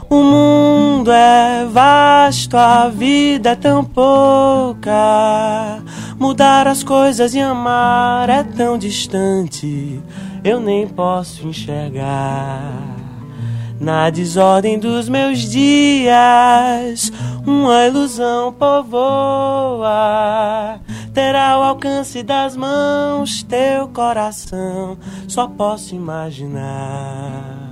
O 0.08 0.22
mundo 0.22 1.12
é 1.12 1.66
vasto, 1.66 2.56
a 2.56 2.88
vida 2.88 3.50
é 3.50 3.56
tão 3.56 3.84
pouca. 3.84 5.82
Mudar 6.18 6.66
as 6.66 6.82
coisas 6.82 7.34
e 7.34 7.40
amar 7.40 8.30
é 8.30 8.42
tão 8.42 8.78
distante, 8.78 10.00
eu 10.42 10.58
nem 10.58 10.88
posso 10.88 11.46
enxergar. 11.46 12.72
Na 13.78 14.08
desordem 14.08 14.78
dos 14.78 15.10
meus 15.10 15.40
dias, 15.40 17.12
uma 17.46 17.86
ilusão 17.86 18.50
povoa. 18.52 19.90
Terá 21.12 21.58
o 21.58 21.62
alcance 21.62 22.22
das 22.22 22.56
mãos 22.56 23.42
teu 23.42 23.88
coração, 23.88 24.96
só 25.28 25.46
posso 25.46 25.94
imaginar. 25.94 27.66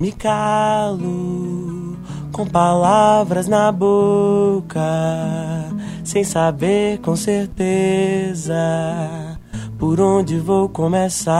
Me 0.00 0.12
calo 0.12 1.96
com 2.32 2.46
palavras 2.46 3.48
na 3.48 3.72
boca, 3.72 4.80
sem 6.08 6.24
saber 6.24 6.98
com 7.00 7.14
certeza 7.14 8.56
por 9.78 10.00
onde 10.00 10.38
vou 10.38 10.66
começar. 10.66 11.36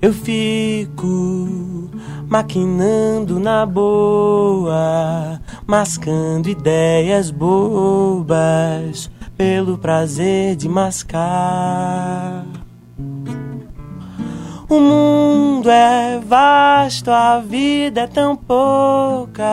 Eu 0.00 0.14
fico 0.14 1.90
maquinando 2.26 3.38
na 3.38 3.66
boa, 3.66 5.38
mascando 5.66 6.48
ideias 6.48 7.30
bobas, 7.30 9.10
pelo 9.36 9.76
prazer 9.76 10.56
de 10.56 10.70
mascar. 10.70 12.46
O 14.70 14.80
mundo 14.80 15.68
é 15.68 16.18
vasto, 16.18 17.10
a 17.10 17.40
vida 17.40 18.00
é 18.00 18.06
tão 18.06 18.34
pouca. 18.34 19.44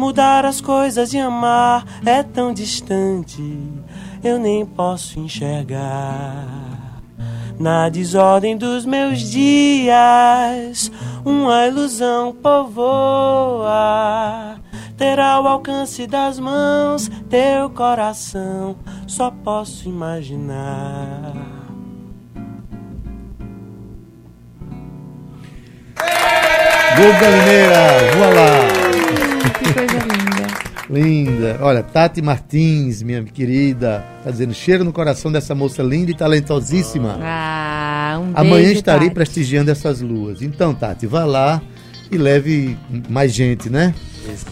Mudar 0.00 0.46
as 0.46 0.62
coisas 0.62 1.12
e 1.12 1.18
amar 1.18 1.84
é 2.06 2.22
tão 2.22 2.54
distante, 2.54 3.58
eu 4.24 4.38
nem 4.38 4.64
posso 4.64 5.20
enxergar. 5.20 7.02
Na 7.58 7.90
desordem 7.90 8.56
dos 8.56 8.86
meus 8.86 9.20
dias, 9.20 10.90
uma 11.22 11.66
ilusão 11.66 12.32
povoa. 12.32 13.68
Terá 14.96 15.38
o 15.38 15.46
alcance 15.46 16.06
das 16.06 16.38
mãos 16.38 17.10
teu 17.28 17.68
coração, 17.68 18.76
só 19.06 19.30
posso 19.30 19.86
imaginar. 19.86 21.34
Gol 26.96 27.12
Galineira, 27.20 28.14
voa 28.16 28.28
lá! 28.30 28.69
Coisa 29.74 29.98
linda. 29.98 30.70
Linda. 30.90 31.58
Olha, 31.62 31.82
Tati 31.82 32.20
Martins, 32.20 33.02
minha 33.02 33.22
querida, 33.22 34.04
tá 34.24 34.30
dizendo 34.30 34.52
cheiro 34.52 34.84
no 34.84 34.92
coração 34.92 35.30
dessa 35.30 35.54
moça 35.54 35.82
linda 35.82 36.10
e 36.10 36.14
talentosíssima. 36.14 37.18
Ah, 37.22 38.18
um 38.20 38.32
beijo, 38.32 38.38
Amanhã 38.40 38.72
estarei 38.72 39.08
Tati. 39.08 39.14
prestigiando 39.14 39.70
essas 39.70 40.00
luas. 40.00 40.42
Então, 40.42 40.74
Tati, 40.74 41.06
vá 41.06 41.24
lá 41.24 41.62
e 42.10 42.18
leve 42.18 42.76
mais 43.08 43.32
gente, 43.32 43.70
né? 43.70 43.94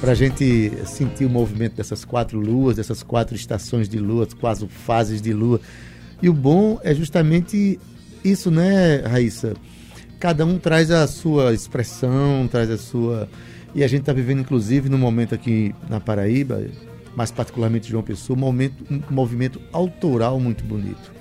Pra 0.01 0.15
gente 0.15 0.73
sentir 0.87 1.25
o 1.25 1.31
movimento 1.31 1.75
dessas 1.77 2.05
quatro 2.05 2.39
luas, 2.39 2.77
dessas 2.77 3.03
quatro 3.03 3.35
estações 3.35 3.89
de 3.89 3.99
lua, 3.99 4.27
quatro 4.41 4.69
fases 4.69 5.21
de 5.21 5.33
lua. 5.33 5.61
E 6.23 6.29
o 6.29 6.33
bom 6.33 6.81
é 6.83 6.95
justamente 6.95 7.79
isso, 8.25 8.51
né, 8.51 9.03
Raíssa? 9.07 9.55
Cada 10.19 10.45
um 10.45 10.59
traz 10.59 10.91
a 10.91 11.07
sua 11.07 11.53
expressão, 11.53 12.49
traz 12.51 12.71
a 12.71 12.79
sua 12.79 13.29
e 13.75 13.85
a 13.85 13.89
gente 13.89 14.01
está 14.01 14.13
vivendo, 14.13 14.41
inclusive, 14.41 14.89
no 14.89 14.99
momento 14.99 15.35
aqui 15.35 15.75
na 15.89 16.01
Paraíba, 16.01 16.65
mais 17.15 17.31
particularmente 17.31 17.91
João 17.91 18.03
Pessoa, 18.03 18.37
um, 18.37 18.41
momento, 18.41 18.85
um 18.91 19.03
movimento 19.11 19.61
autoral 19.73 20.39
muito 20.41 20.65
bonito. 20.65 21.13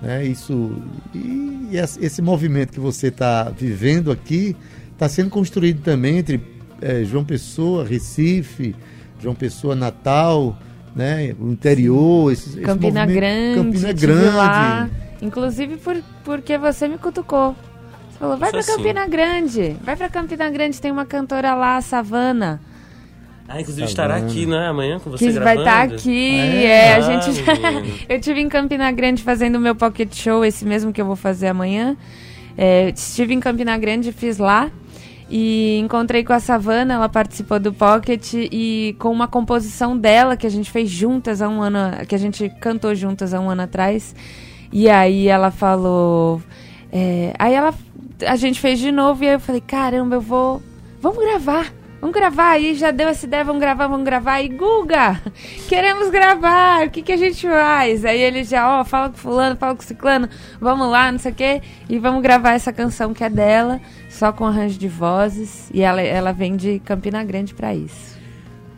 Né? 0.00 0.24
Isso, 0.26 0.72
e, 1.14 1.68
e 1.72 1.76
esse 1.76 2.22
movimento 2.22 2.72
que 2.72 2.80
você 2.80 3.08
está 3.08 3.44
vivendo 3.50 4.10
aqui 4.10 4.56
está 4.92 5.08
sendo 5.08 5.30
construído 5.30 5.82
também 5.82 6.18
entre 6.18 6.40
é, 6.80 7.04
João 7.04 7.24
Pessoa, 7.24 7.84
Recife, 7.84 8.74
João 9.20 9.34
Pessoa, 9.34 9.74
Natal, 9.74 10.58
né? 10.94 11.34
o 11.38 11.50
interior. 11.50 12.32
Esse, 12.32 12.60
Campina 12.60 13.04
esse 13.04 13.14
Grande. 13.14 13.60
Campina 13.60 13.92
Grande. 13.92 14.36
Lá, 14.36 14.90
inclusive 15.20 15.76
por, 15.76 15.96
porque 16.24 16.56
você 16.56 16.88
me 16.88 16.98
cutucou. 16.98 17.54
Falou, 18.18 18.36
vai 18.36 18.50
pra 18.50 18.64
Campina 18.64 19.02
assim. 19.02 19.10
Grande. 19.10 19.76
Vai 19.82 19.96
pra 19.96 20.08
Campina 20.08 20.50
Grande, 20.50 20.80
tem 20.80 20.90
uma 20.90 21.06
cantora 21.06 21.54
lá, 21.54 21.76
a 21.76 21.80
Savana. 21.80 22.60
Ah, 23.46 23.60
inclusive 23.60 23.86
estará 23.86 24.16
aqui, 24.16 24.44
né? 24.44 24.66
Amanhã 24.66 24.98
com 24.98 25.10
você 25.10 25.26
que 25.26 25.32
gravando. 25.32 25.64
vai 25.64 25.64
estar 25.64 25.94
aqui, 25.94 26.36
é, 26.36 26.88
é 26.88 26.94
a 26.96 27.00
gente 27.00 27.32
já... 27.32 27.52
Eu 28.06 28.20
tive 28.20 28.40
em 28.40 28.48
Campina 28.48 28.90
Grande 28.92 29.22
fazendo 29.22 29.56
o 29.56 29.60
meu 29.60 29.74
pocket 29.74 30.14
show, 30.14 30.44
esse 30.44 30.66
mesmo 30.66 30.92
que 30.92 31.00
eu 31.00 31.06
vou 31.06 31.16
fazer 31.16 31.48
amanhã. 31.48 31.96
É, 32.58 32.90
estive 32.90 33.32
em 33.32 33.40
Campina 33.40 33.78
Grande, 33.78 34.12
fiz 34.12 34.36
lá. 34.36 34.70
E 35.30 35.78
encontrei 35.78 36.24
com 36.24 36.32
a 36.32 36.40
Savana, 36.40 36.94
ela 36.94 37.08
participou 37.08 37.60
do 37.60 37.72
Pocket 37.72 38.32
e 38.34 38.96
com 38.98 39.10
uma 39.10 39.28
composição 39.28 39.96
dela 39.96 40.36
que 40.36 40.46
a 40.46 40.50
gente 40.50 40.70
fez 40.70 40.88
juntas 40.88 41.42
há 41.42 41.48
um 41.48 41.60
ano, 41.60 42.06
que 42.06 42.14
a 42.14 42.18
gente 42.18 42.48
cantou 42.60 42.94
juntas 42.94 43.34
há 43.34 43.40
um 43.40 43.50
ano 43.50 43.62
atrás. 43.62 44.14
E 44.72 44.88
aí 44.88 45.28
ela 45.28 45.50
falou, 45.50 46.42
é, 46.90 47.34
aí 47.38 47.54
ela 47.54 47.74
a 48.26 48.36
gente 48.36 48.60
fez 48.60 48.78
de 48.78 48.90
novo 48.90 49.24
e 49.24 49.28
aí 49.28 49.34
eu 49.34 49.40
falei, 49.40 49.60
caramba, 49.60 50.16
eu 50.16 50.20
vou. 50.20 50.62
Vamos 51.00 51.18
gravar. 51.18 51.72
Vamos 52.00 52.14
gravar. 52.14 52.50
Aí 52.50 52.74
já 52.74 52.90
deu 52.90 53.08
essa 53.08 53.26
ideia, 53.26 53.44
vamos 53.44 53.60
gravar, 53.60 53.86
vamos 53.88 54.04
gravar. 54.04 54.40
E 54.40 54.48
Guga, 54.48 55.20
queremos 55.68 56.10
gravar. 56.10 56.86
O 56.86 56.90
que, 56.90 57.02
que 57.02 57.12
a 57.12 57.16
gente 57.16 57.46
faz? 57.46 58.04
Aí 58.04 58.20
ele 58.20 58.44
já, 58.44 58.80
ó, 58.80 58.84
fala 58.84 59.10
com 59.10 59.16
fulano, 59.16 59.56
fala 59.56 59.74
com 59.74 59.82
ciclano, 59.82 60.28
vamos 60.60 60.88
lá, 60.88 61.10
não 61.10 61.18
sei 61.18 61.32
o 61.32 61.34
quê. 61.34 61.62
E 61.88 61.98
vamos 61.98 62.22
gravar 62.22 62.52
essa 62.52 62.72
canção 62.72 63.12
que 63.12 63.24
é 63.24 63.30
dela, 63.30 63.80
só 64.08 64.32
com 64.32 64.46
arranjo 64.46 64.78
de 64.78 64.88
vozes. 64.88 65.68
E 65.72 65.82
ela, 65.82 66.00
ela 66.00 66.32
vem 66.32 66.56
de 66.56 66.78
Campina 66.80 67.24
Grande 67.24 67.54
para 67.54 67.74
isso. 67.74 68.17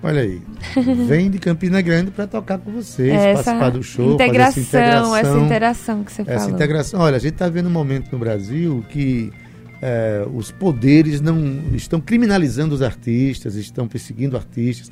Olha 0.02 0.23
aí, 0.23 0.40
vem 1.07 1.30
de 1.30 1.38
Campina 1.38 1.80
Grande 1.83 2.11
para 2.11 2.26
tocar 2.26 2.59
com 2.59 2.73
vocês, 2.73 3.12
essa 3.12 3.45
participar 3.45 3.71
do 3.71 3.83
show, 3.83 4.14
integração, 4.14 4.64
fazer 4.64 4.76
essa 4.78 4.78
integração. 4.78 5.16
Essa 5.16 5.38
interação 5.38 6.04
que 6.04 6.12
você 6.12 6.23
essa 6.23 6.30
falou. 6.33 6.42
Essa 6.42 6.50
integração. 6.50 7.00
Olha, 7.00 7.16
a 7.16 7.21
gente 7.21 7.35
está 7.35 7.49
vendo 7.49 7.66
um 7.66 7.73
momento 7.73 8.11
no 8.11 8.19
Brasil 8.19 8.85
que 8.88 9.30
é, 9.83 10.26
os 10.35 10.50
poderes 10.50 11.21
não 11.21 11.38
estão 11.75 12.00
criminalizando 12.00 12.75
os 12.75 12.83
artistas, 12.83 13.57
estão 13.57 13.87
perseguindo 13.87 14.37
artistas. 14.37 14.90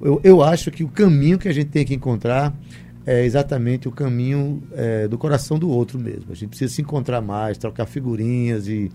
Eu, 0.00 0.20
eu 0.22 0.42
acho 0.42 0.70
que 0.70 0.84
o 0.84 0.88
caminho 0.88 1.38
que 1.38 1.48
a 1.48 1.52
gente 1.52 1.68
tem 1.68 1.84
que 1.84 1.94
encontrar 1.94 2.54
é 3.06 3.24
exatamente 3.24 3.86
o 3.86 3.92
caminho 3.92 4.62
é, 4.72 5.06
do 5.06 5.16
coração 5.16 5.58
do 5.58 5.70
outro 5.70 5.98
mesmo. 5.98 6.32
A 6.32 6.34
gente 6.34 6.48
precisa 6.48 6.72
se 6.72 6.82
encontrar 6.82 7.20
mais, 7.20 7.56
trocar 7.56 7.86
figurinhas 7.86 8.66
e 8.68 8.90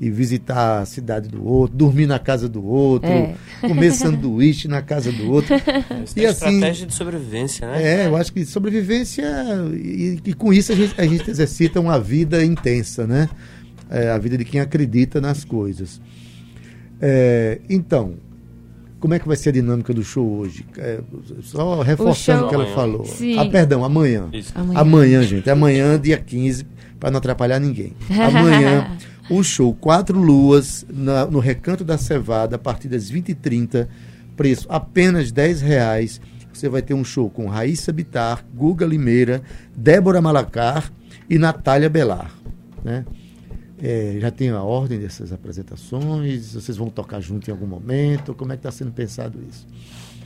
e 0.00 0.10
visitar 0.10 0.80
a 0.80 0.86
cidade 0.86 1.28
do 1.28 1.44
outro, 1.44 1.76
dormir 1.76 2.06
na 2.06 2.18
casa 2.18 2.48
do 2.48 2.64
outro, 2.64 3.08
é. 3.08 3.34
comer 3.60 3.92
sanduíche 3.92 4.68
na 4.68 4.82
casa 4.82 5.10
do 5.10 5.30
outro. 5.30 5.54
Isso 6.04 6.18
e 6.18 6.24
é 6.24 6.28
assim, 6.28 6.54
estratégia 6.54 6.86
de 6.86 6.94
sobrevivência, 6.94 7.66
né? 7.66 7.82
É, 7.82 8.06
eu 8.06 8.16
acho 8.16 8.32
que 8.32 8.44
sobrevivência 8.44 9.24
e, 9.72 10.20
e 10.24 10.34
com 10.34 10.52
isso 10.52 10.72
a 10.72 10.74
gente, 10.74 11.00
a 11.00 11.06
gente 11.06 11.30
exercita 11.30 11.80
uma 11.80 11.98
vida 11.98 12.44
intensa, 12.44 13.06
né? 13.06 13.28
É, 13.88 14.10
a 14.10 14.18
vida 14.18 14.36
de 14.36 14.44
quem 14.44 14.60
acredita 14.60 15.20
nas 15.20 15.44
coisas. 15.44 16.00
É, 17.00 17.60
então, 17.68 18.14
como 19.06 19.14
é 19.14 19.20
que 19.20 19.28
vai 19.28 19.36
ser 19.36 19.50
a 19.50 19.52
dinâmica 19.52 19.94
do 19.94 20.02
show 20.02 20.28
hoje? 20.38 20.66
É, 20.76 20.98
só 21.40 21.80
reforçando 21.80 22.46
o 22.46 22.48
que 22.48 22.56
ela 22.56 22.66
falou. 22.74 23.04
Sim. 23.04 23.38
Ah, 23.38 23.46
perdão, 23.46 23.84
amanhã. 23.84 24.28
amanhã. 24.52 24.80
Amanhã, 24.80 25.22
gente. 25.22 25.48
Amanhã, 25.48 25.96
dia 25.96 26.18
15, 26.18 26.66
para 26.98 27.12
não 27.12 27.18
atrapalhar 27.18 27.60
ninguém. 27.60 27.92
Amanhã, 28.10 28.98
o 29.30 29.44
show 29.44 29.72
Quatro 29.72 30.18
Luas, 30.18 30.84
na, 30.92 31.24
no 31.24 31.38
Recanto 31.38 31.84
da 31.84 31.96
Cevada, 31.96 32.56
a 32.56 32.58
partir 32.58 32.88
das 32.88 33.08
20h30, 33.08 33.86
preço 34.36 34.66
apenas 34.68 35.30
10 35.30 35.60
reais. 35.60 36.20
Você 36.52 36.68
vai 36.68 36.82
ter 36.82 36.94
um 36.94 37.04
show 37.04 37.30
com 37.30 37.46
Raíssa 37.46 37.92
Bitar, 37.92 38.44
Guga 38.56 38.84
Limeira, 38.84 39.40
Débora 39.76 40.20
Malacar 40.20 40.90
e 41.30 41.38
Natália 41.38 41.88
Belar. 41.88 42.32
Né? 42.82 43.04
É, 43.78 44.16
já 44.20 44.30
tem 44.30 44.50
a 44.50 44.62
ordem 44.62 44.98
dessas 44.98 45.32
apresentações? 45.32 46.54
Vocês 46.54 46.76
vão 46.76 46.88
tocar 46.88 47.20
junto 47.20 47.48
em 47.48 47.52
algum 47.52 47.66
momento? 47.66 48.34
Como 48.34 48.52
é 48.52 48.56
que 48.56 48.60
está 48.60 48.70
sendo 48.70 48.92
pensado 48.92 49.38
isso? 49.48 49.66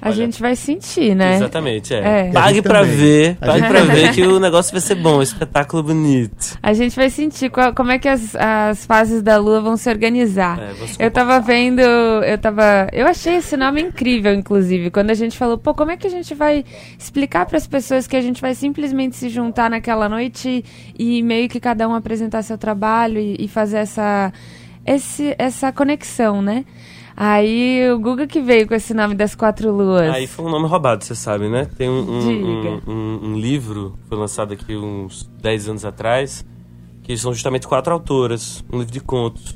A 0.02 0.06
Olha, 0.06 0.16
gente 0.16 0.40
vai 0.40 0.56
sentir, 0.56 1.14
né? 1.14 1.36
Exatamente, 1.36 1.92
é. 1.92 2.28
é. 2.28 2.30
Pague 2.32 2.62
para 2.62 2.82
ver, 2.82 3.36
pague 3.36 3.66
para 3.66 3.84
ver 3.84 4.12
que 4.12 4.22
o 4.22 4.40
negócio 4.40 4.72
vai 4.72 4.80
ser 4.80 4.94
bom, 4.94 5.18
um 5.18 5.22
espetáculo 5.22 5.82
bonito. 5.82 6.58
A 6.62 6.72
gente 6.72 6.96
vai 6.96 7.10
sentir 7.10 7.50
qual, 7.50 7.74
como 7.74 7.92
é 7.92 7.98
que 7.98 8.08
as, 8.08 8.34
as 8.34 8.86
fases 8.86 9.22
da 9.22 9.36
lua 9.36 9.60
vão 9.60 9.76
se 9.76 9.90
organizar. 9.90 10.58
É, 10.58 11.06
eu 11.06 11.10
tava 11.10 11.38
vendo, 11.40 11.80
eu 11.80 12.38
tava, 12.38 12.88
eu 12.92 13.06
achei 13.06 13.36
esse 13.36 13.56
nome 13.56 13.82
incrível, 13.82 14.32
inclusive, 14.32 14.90
quando 14.90 15.10
a 15.10 15.14
gente 15.14 15.36
falou, 15.36 15.58
pô, 15.58 15.74
como 15.74 15.90
é 15.90 15.96
que 15.96 16.06
a 16.06 16.10
gente 16.10 16.34
vai 16.34 16.64
explicar 16.98 17.44
para 17.44 17.58
as 17.58 17.66
pessoas 17.66 18.06
que 18.06 18.16
a 18.16 18.22
gente 18.22 18.40
vai 18.40 18.54
simplesmente 18.54 19.16
se 19.16 19.28
juntar 19.28 19.68
naquela 19.68 20.08
noite 20.08 20.64
e 20.98 21.22
meio 21.22 21.48
que 21.48 21.60
cada 21.60 21.86
um 21.86 21.94
apresentar 21.94 22.42
seu 22.42 22.56
trabalho 22.56 23.18
e, 23.18 23.36
e 23.38 23.48
fazer 23.48 23.78
essa 23.78 24.32
esse, 24.86 25.34
essa 25.38 25.70
conexão, 25.72 26.42
né? 26.42 26.64
Aí 27.22 27.86
o 27.92 27.98
Guga 27.98 28.26
que 28.26 28.40
veio 28.40 28.66
com 28.66 28.74
esse 28.74 28.94
nome 28.94 29.14
das 29.14 29.34
quatro 29.34 29.70
luas. 29.70 30.08
Aí 30.08 30.26
foi 30.26 30.42
um 30.42 30.48
nome 30.48 30.66
roubado, 30.66 31.04
você 31.04 31.14
sabe, 31.14 31.50
né? 31.50 31.66
Tem 31.66 31.86
um, 31.86 32.00
um, 32.00 32.80
um, 32.86 33.20
um 33.24 33.38
livro, 33.38 33.98
foi 34.08 34.16
lançado 34.16 34.54
aqui 34.54 34.74
uns 34.74 35.30
10 35.38 35.68
anos 35.68 35.84
atrás, 35.84 36.46
que 37.02 37.14
são 37.18 37.34
justamente 37.34 37.68
quatro 37.68 37.92
autoras, 37.92 38.64
um 38.72 38.78
livro 38.78 38.90
de 38.90 39.00
contos, 39.00 39.54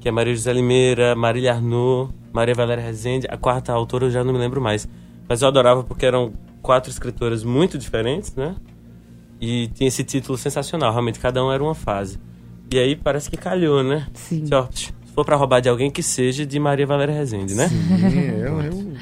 que 0.00 0.06
é 0.06 0.12
Maria 0.12 0.34
José 0.34 0.52
Limeira, 0.52 1.14
Marília 1.14 1.54
Arnaud, 1.54 2.12
Maria 2.30 2.54
Valéria 2.54 2.84
Rezende, 2.84 3.26
a 3.30 3.38
quarta 3.38 3.72
autora 3.72 4.04
eu 4.04 4.10
já 4.10 4.22
não 4.22 4.34
me 4.34 4.38
lembro 4.38 4.60
mais. 4.60 4.86
Mas 5.26 5.40
eu 5.40 5.48
adorava 5.48 5.82
porque 5.82 6.04
eram 6.04 6.34
quatro 6.60 6.90
escritoras 6.90 7.42
muito 7.42 7.78
diferentes, 7.78 8.34
né? 8.34 8.54
E 9.40 9.68
tinha 9.68 9.88
esse 9.88 10.04
título 10.04 10.36
sensacional, 10.36 10.92
realmente 10.92 11.18
cada 11.18 11.42
um 11.42 11.50
era 11.50 11.62
uma 11.62 11.74
fase. 11.74 12.18
E 12.70 12.78
aí 12.78 12.94
parece 12.94 13.30
que 13.30 13.36
calhou, 13.38 13.82
né? 13.82 14.08
Sim 14.12 14.44
for 15.18 15.24
para 15.24 15.34
roubar 15.34 15.60
de 15.60 15.68
alguém, 15.68 15.90
que 15.90 16.00
seja 16.00 16.46
de 16.46 16.60
Maria 16.60 16.86
Valéria 16.86 17.12
Rezende, 17.12 17.52
né? 17.52 17.66
Sim, 17.68 18.38
eu, 18.38 18.60
eu... 18.62 18.92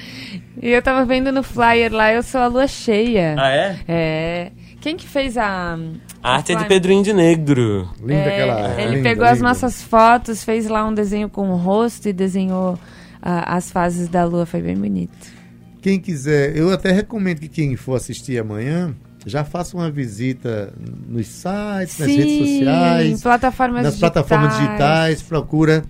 E 0.62 0.70
eu 0.70 0.80
tava 0.80 1.04
vendo 1.04 1.30
no 1.30 1.42
flyer 1.42 1.92
lá, 1.92 2.10
eu 2.10 2.22
sou 2.22 2.40
a 2.40 2.46
lua 2.46 2.66
cheia. 2.66 3.34
Ah, 3.38 3.50
é? 3.50 3.78
É. 3.86 4.52
Quem 4.80 4.96
que 4.96 5.06
fez 5.06 5.36
a. 5.36 5.78
A 6.22 6.36
arte 6.36 6.52
é 6.52 6.54
de 6.54 6.64
Pedrinho 6.64 7.02
de 7.02 7.12
Negro. 7.12 7.90
Linda 8.00 8.14
é, 8.14 8.32
aquela. 8.32 8.80
Ele 8.80 8.96
linda, 8.96 9.02
pegou 9.02 9.24
linda. 9.24 9.30
as 9.30 9.40
nossas 9.42 9.82
fotos, 9.82 10.42
fez 10.42 10.66
lá 10.66 10.86
um 10.86 10.94
desenho 10.94 11.28
com 11.28 11.50
o 11.50 11.56
rosto 11.56 12.08
e 12.08 12.14
desenhou 12.14 12.74
uh, 12.74 12.78
as 13.22 13.70
fases 13.70 14.08
da 14.08 14.24
lua, 14.24 14.46
foi 14.46 14.62
bem 14.62 14.76
bonito. 14.76 15.36
Quem 15.82 16.00
quiser, 16.00 16.56
eu 16.56 16.72
até 16.72 16.92
recomendo 16.92 17.40
que 17.40 17.48
quem 17.48 17.76
for 17.76 17.94
assistir 17.94 18.38
amanhã 18.38 18.96
já 19.26 19.42
faça 19.42 19.76
uma 19.76 19.90
visita 19.90 20.72
nos 21.08 21.26
sites, 21.26 21.96
Sim, 21.96 22.02
nas 22.02 22.16
redes 22.16 22.38
sociais, 22.38 23.22
plataformas 23.22 23.82
nas 23.82 23.94
digitais. 23.94 24.12
plataformas 24.12 24.56
digitais, 24.56 25.22
procura 25.22 25.84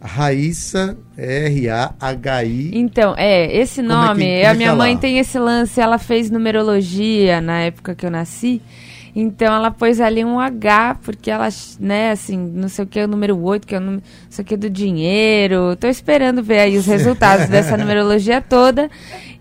Raíssa, 0.00 0.96
R-A-H-I. 1.16 2.70
Então, 2.72 3.14
é, 3.18 3.54
esse 3.54 3.82
nome, 3.82 4.24
é 4.24 4.40
que, 4.40 4.46
a 4.46 4.54
minha 4.54 4.74
mãe 4.74 4.96
tem 4.96 5.18
esse 5.18 5.38
lance, 5.38 5.78
ela 5.78 5.98
fez 5.98 6.30
numerologia 6.30 7.42
na 7.42 7.60
época 7.60 7.94
que 7.94 8.06
eu 8.06 8.10
nasci. 8.10 8.62
Então 9.14 9.54
ela 9.54 9.70
pôs 9.70 10.00
ali 10.00 10.24
um 10.24 10.38
H, 10.38 10.96
porque 11.02 11.30
ela, 11.30 11.48
né, 11.80 12.10
assim, 12.10 12.36
não 12.36 12.68
sei 12.68 12.84
o 12.84 12.88
que 12.88 13.00
é 13.00 13.04
o 13.04 13.08
número 13.08 13.38
8, 13.38 13.66
que 13.66 13.74
é 13.74 13.78
o 13.78 13.80
número, 13.80 14.02
não 14.02 14.30
sei 14.30 14.44
o 14.44 14.46
que 14.46 14.56
do 14.56 14.70
dinheiro. 14.70 15.76
Tô 15.76 15.86
esperando 15.86 16.42
ver 16.42 16.60
aí 16.60 16.76
os 16.76 16.86
resultados 16.86 17.48
dessa 17.48 17.76
numerologia 17.78 18.40
toda. 18.40 18.90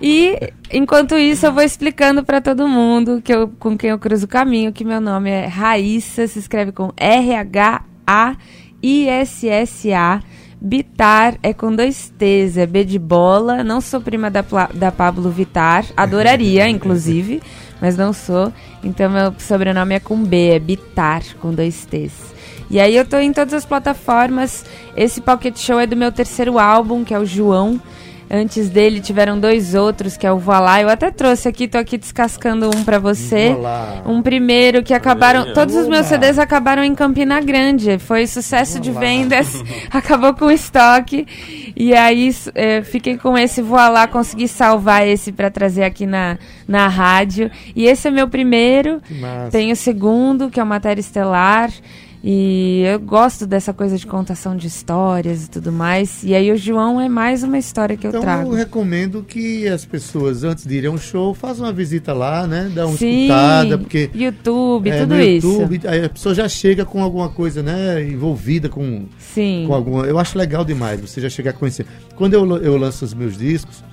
E 0.02 0.52
enquanto 0.72 1.18
isso 1.18 1.46
eu 1.46 1.54
vou 1.54 1.64
explicando 1.64 2.24
para 2.24 2.42
todo 2.42 2.68
mundo 2.68 3.22
que 3.22 3.34
eu, 3.34 3.48
com 3.60 3.78
quem 3.78 3.90
eu 3.90 4.00
cruzo 4.00 4.26
o 4.26 4.30
caminho 4.30 4.74
que 4.74 4.84
meu 4.84 5.02
nome 5.02 5.30
é 5.30 5.46
Raíssa, 5.46 6.28
se 6.28 6.40
escreve 6.40 6.72
com 6.72 6.92
R 6.96 7.36
H 7.36 7.84
A 8.06 8.36
I 8.82 9.08
S 9.08 9.48
S 9.48 9.94
A. 9.94 10.22
Bitar 10.60 11.36
é 11.44 11.54
com 11.54 11.76
dois 11.76 12.12
T's, 12.18 12.58
é 12.58 12.66
B 12.66 12.84
de 12.84 12.98
bola. 12.98 13.64
Não 13.64 13.80
sou 13.80 14.02
prima 14.02 14.30
da, 14.30 14.44
da 14.74 14.92
Pablo 14.92 15.30
Vitar, 15.30 15.86
adoraria, 15.96 16.68
inclusive, 16.70 17.42
mas 17.82 17.98
não 17.98 18.14
sou. 18.14 18.52
Então 18.84 19.10
meu 19.10 19.34
sobrenome 19.40 19.96
é 19.96 20.00
com 20.00 20.24
B, 20.24 20.52
é 20.52 20.60
Bitar, 20.60 21.24
com 21.40 21.54
dois 21.54 21.86
T's. 21.86 22.36
E 22.70 22.80
aí 22.80 22.96
eu 22.96 23.06
tô 23.06 23.18
em 23.18 23.32
todas 23.32 23.54
as 23.54 23.66
plataformas. 23.66 24.66
Esse 24.96 25.22
Pocket 25.22 25.58
Show 25.58 25.80
é 25.80 25.88
do 25.88 25.96
meu 25.96 26.12
terceiro 26.12 26.60
álbum, 26.60 27.04
que 27.04 27.14
é 27.14 27.20
o 27.20 27.26
João. 27.26 27.80
Antes 28.30 28.70
dele 28.70 29.00
tiveram 29.00 29.40
dois 29.40 29.74
outros, 29.74 30.18
que 30.18 30.28
é 30.28 30.32
o 30.32 30.38
Voilá. 30.38 30.82
Eu 30.82 30.90
até 30.90 31.10
trouxe 31.10 31.48
aqui, 31.48 31.68
tô 31.68 31.78
aqui 31.78 31.98
descascando 31.98 32.70
um 32.76 32.84
para 32.84 33.00
você. 33.00 33.54
Voilá. 33.54 34.04
Um 34.06 34.22
primeiro 34.22 34.84
que 34.84 34.94
acabaram. 34.94 35.54
Todos 35.54 35.76
os 35.76 35.88
meus 35.88 36.08
CDs 36.08 36.38
acabaram 36.38 36.84
em 36.84 36.94
Campina 36.94 37.40
Grande. 37.40 37.98
Foi 37.98 38.28
sucesso 38.28 38.82
de 38.82 38.92
vendas, 38.92 39.64
acabou 39.90 40.34
com 40.34 40.46
o 40.46 40.52
estoque. 40.52 41.26
E 41.76 41.94
aí 41.94 42.36
é, 42.54 42.82
fiquei 42.82 43.18
com 43.18 43.38
esse 43.38 43.62
Voilá, 43.62 44.08
consegui 44.08 44.48
salvar 44.48 45.08
esse 45.08 45.32
para 45.32 45.50
trazer 45.50 45.86
aqui 45.86 46.06
na, 46.06 46.38
na 46.68 46.90
rádio. 46.90 47.50
E 47.74 47.86
esse 47.86 48.10
é 48.10 48.12
meu 48.12 48.28
primeiro. 48.28 49.02
Tem 49.52 49.72
o 49.72 49.76
segundo, 49.76 50.50
que 50.50 50.60
é 50.60 50.64
o 50.64 50.68
Matéria 50.68 51.00
Estelar. 51.00 51.72
E 52.24 52.82
eu 52.82 53.00
gosto 53.00 53.46
dessa 53.46 53.72
coisa 53.72 53.98
de 53.98 54.06
contação 54.06 54.56
de 54.56 54.68
histórias 54.68 55.46
e 55.46 55.50
tudo 55.50 55.72
mais. 55.72 56.24
E 56.24 56.34
aí 56.34 56.52
o 56.52 56.58
João 56.58 57.00
é 57.00 57.08
mais 57.08 57.44
uma 57.44 57.58
história 57.60 57.96
que 57.96 58.08
então, 58.08 58.20
eu 58.20 58.24
trago. 58.24 58.42
Então 58.42 58.54
eu 58.54 58.58
recomendo 58.58 59.24
que 59.24 59.68
as 59.68 59.86
pessoas, 59.86 60.44
antes 60.44 60.66
de 60.66 60.76
irem 60.76 60.90
ao 60.90 60.98
show, 60.98 61.34
façam 61.34 61.66
uma 61.66 61.74
visita 61.74 62.14
lá, 62.14 62.48
né? 62.48 62.72
Dá 62.74 62.88
uma 62.88 62.98
Sim, 62.98 63.22
escutada, 63.22 63.78
porque... 63.78 64.10
YouTube, 64.16 64.90
é, 64.90 65.00
tudo 65.00 65.16
no 65.16 65.22
isso. 65.22 65.48
YouTube, 65.48 65.82
aí 65.86 66.06
a 66.06 66.10
pessoa 66.10 66.34
já 66.34 66.50
chega 66.50 66.86
com 66.86 67.04
alguma 67.04 67.30
coisa, 67.30 67.62
né? 67.62 68.04
Envolvida 68.04 68.68
com... 68.68 69.06
Sim. 69.20 69.66
Com 69.68 69.76
alguma... 69.76 70.06
Eu 70.06 70.18
acho 70.18 70.38
legal 70.38 70.66
demais 70.66 71.00
você 71.00 71.22
já 71.22 71.30
chegar 71.30 71.52
a 71.52 71.54
conhecer. 71.54 71.86
Quando 72.16 72.34
eu, 72.34 72.58
eu 72.58 72.78
lanço 72.78 73.06
os 73.06 73.14
meus 73.14 73.38
discos, 73.38 73.84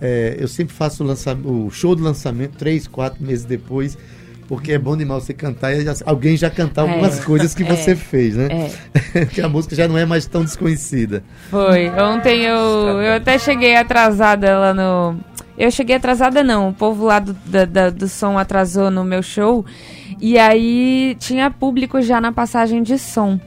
é, 0.00 0.36
eu 0.38 0.48
sempre 0.48 0.74
faço 0.74 1.04
o, 1.04 1.06
lança... 1.06 1.32
o 1.32 1.70
show 1.70 1.94
do 1.94 2.02
lançamento 2.02 2.56
três, 2.58 2.88
quatro 2.88 3.24
meses 3.24 3.44
depois 3.44 3.96
porque 4.48 4.72
é 4.72 4.78
bom 4.78 4.96
demais 4.96 5.24
você 5.24 5.34
cantar 5.34 5.72
e 5.74 5.84
já, 5.84 5.94
alguém 6.04 6.36
já 6.36 6.48
cantar 6.50 6.86
é. 6.86 6.90
algumas 6.90 7.24
coisas 7.24 7.54
que 7.54 7.62
é. 7.62 7.66
você 7.66 7.96
fez, 7.96 8.36
né? 8.36 8.48
É. 9.14 9.24
que 9.26 9.40
a 9.40 9.48
música 9.48 9.74
já 9.74 9.88
não 9.88 9.98
é 9.98 10.04
mais 10.04 10.26
tão 10.26 10.44
desconhecida. 10.44 11.22
Foi. 11.50 11.88
Ontem 11.90 12.44
eu, 12.44 12.56
eu 13.00 13.14
até 13.14 13.38
cheguei 13.38 13.76
atrasada 13.76 14.58
lá 14.58 14.74
no. 14.74 15.16
Eu 15.58 15.70
cheguei 15.70 15.96
atrasada, 15.96 16.44
não. 16.44 16.68
O 16.68 16.72
povo 16.72 17.06
lá 17.06 17.18
do, 17.18 17.34
da, 17.66 17.90
do 17.90 18.08
som 18.08 18.38
atrasou 18.38 18.90
no 18.90 19.02
meu 19.04 19.22
show. 19.22 19.64
E 20.20 20.38
aí 20.38 21.16
tinha 21.18 21.50
público 21.50 22.00
já 22.00 22.20
na 22.20 22.32
passagem 22.32 22.82
de 22.82 22.98
som. 22.98 23.40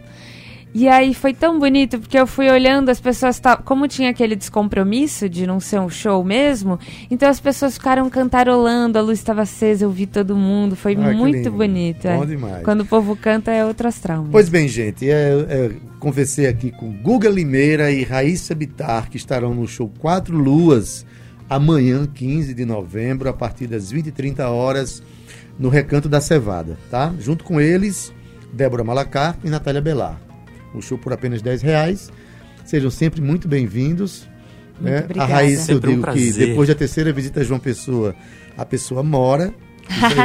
E 0.73 0.88
aí 0.88 1.15
foi 1.15 1.34
tão 1.34 1.58
bonito, 1.58 1.99
porque 1.99 2.17
eu 2.17 2.27
fui 2.27 2.47
olhando, 2.49 2.89
as 2.89 2.99
pessoas, 2.99 3.41
como 3.65 3.88
tinha 3.88 4.12
aquele 4.12 4.36
descompromisso 4.36 5.27
de 5.27 5.47
não 5.47 5.60
ser 5.60 5.79
um 5.79 5.89
show 5.89 6.23
mesmo, 6.23 6.79
então 7.10 7.27
as 7.27 7.39
pessoas 7.39 7.73
ficaram 7.73 8.08
cantarolando, 8.08 8.99
a 8.99 9.01
luz 9.01 9.17
estava 9.17 9.41
acesa, 9.41 9.86
eu 9.86 9.89
vi 9.89 10.05
todo 10.05 10.36
mundo, 10.36 10.75
foi 10.75 10.93
ah, 10.93 11.12
muito 11.12 11.49
bonito. 11.49 12.08
Bom 12.08 12.23
é. 12.23 12.25
demais. 12.27 12.63
Quando 12.63 12.82
o 12.82 12.86
povo 12.86 13.15
canta 13.15 13.51
é 13.51 13.65
outro 13.65 13.88
astral. 13.88 14.27
Pois 14.32 14.47
bem, 14.47 14.67
gente, 14.67 15.10
é, 15.10 15.45
é, 15.49 15.71
conversei 15.99 16.45
aqui 16.45 16.71
com 16.71 16.91
Guga 16.91 17.29
Limeira 17.29 17.91
e 17.91 18.03
Raíssa 18.03 18.53
Bitar, 18.53 19.10
que 19.10 19.17
estarão 19.17 19.55
no 19.55 19.67
show 19.67 19.91
Quatro 19.97 20.38
Luas, 20.38 21.03
amanhã, 21.49 22.05
15 22.05 22.53
de 22.53 22.63
novembro, 22.63 23.27
a 23.27 23.34
partir 23.34 23.65
das 23.65 23.91
20h30 23.91 24.47
horas, 24.47 25.01
no 25.58 25.67
Recanto 25.67 26.08
da 26.08 26.21
Cevada, 26.21 26.77
tá? 26.91 27.12
Junto 27.19 27.43
com 27.43 27.60
eles, 27.60 28.13
Débora 28.53 28.84
Malacar 28.84 29.36
e 29.43 29.49
Natália 29.49 29.82
Belar 29.82 30.29
um 30.73 30.82
show 30.82 30.97
por 30.97 31.13
apenas 31.13 31.41
10 31.41 31.62
reais. 31.62 32.12
Sejam 32.65 32.89
sempre 32.89 33.21
muito 33.21 33.47
bem-vindos. 33.47 34.27
Né? 34.79 35.05
A 35.17 35.25
Raíssa, 35.25 35.73
eu 35.73 35.79
digo 35.79 36.08
um 36.08 36.13
que 36.13 36.32
depois 36.32 36.67
da 36.69 36.75
terceira 36.75 37.12
visita 37.12 37.41
a 37.41 37.43
João 37.43 37.60
Pessoa, 37.60 38.15
a 38.58 38.65
pessoa 38.65 39.03
mora 39.03 39.53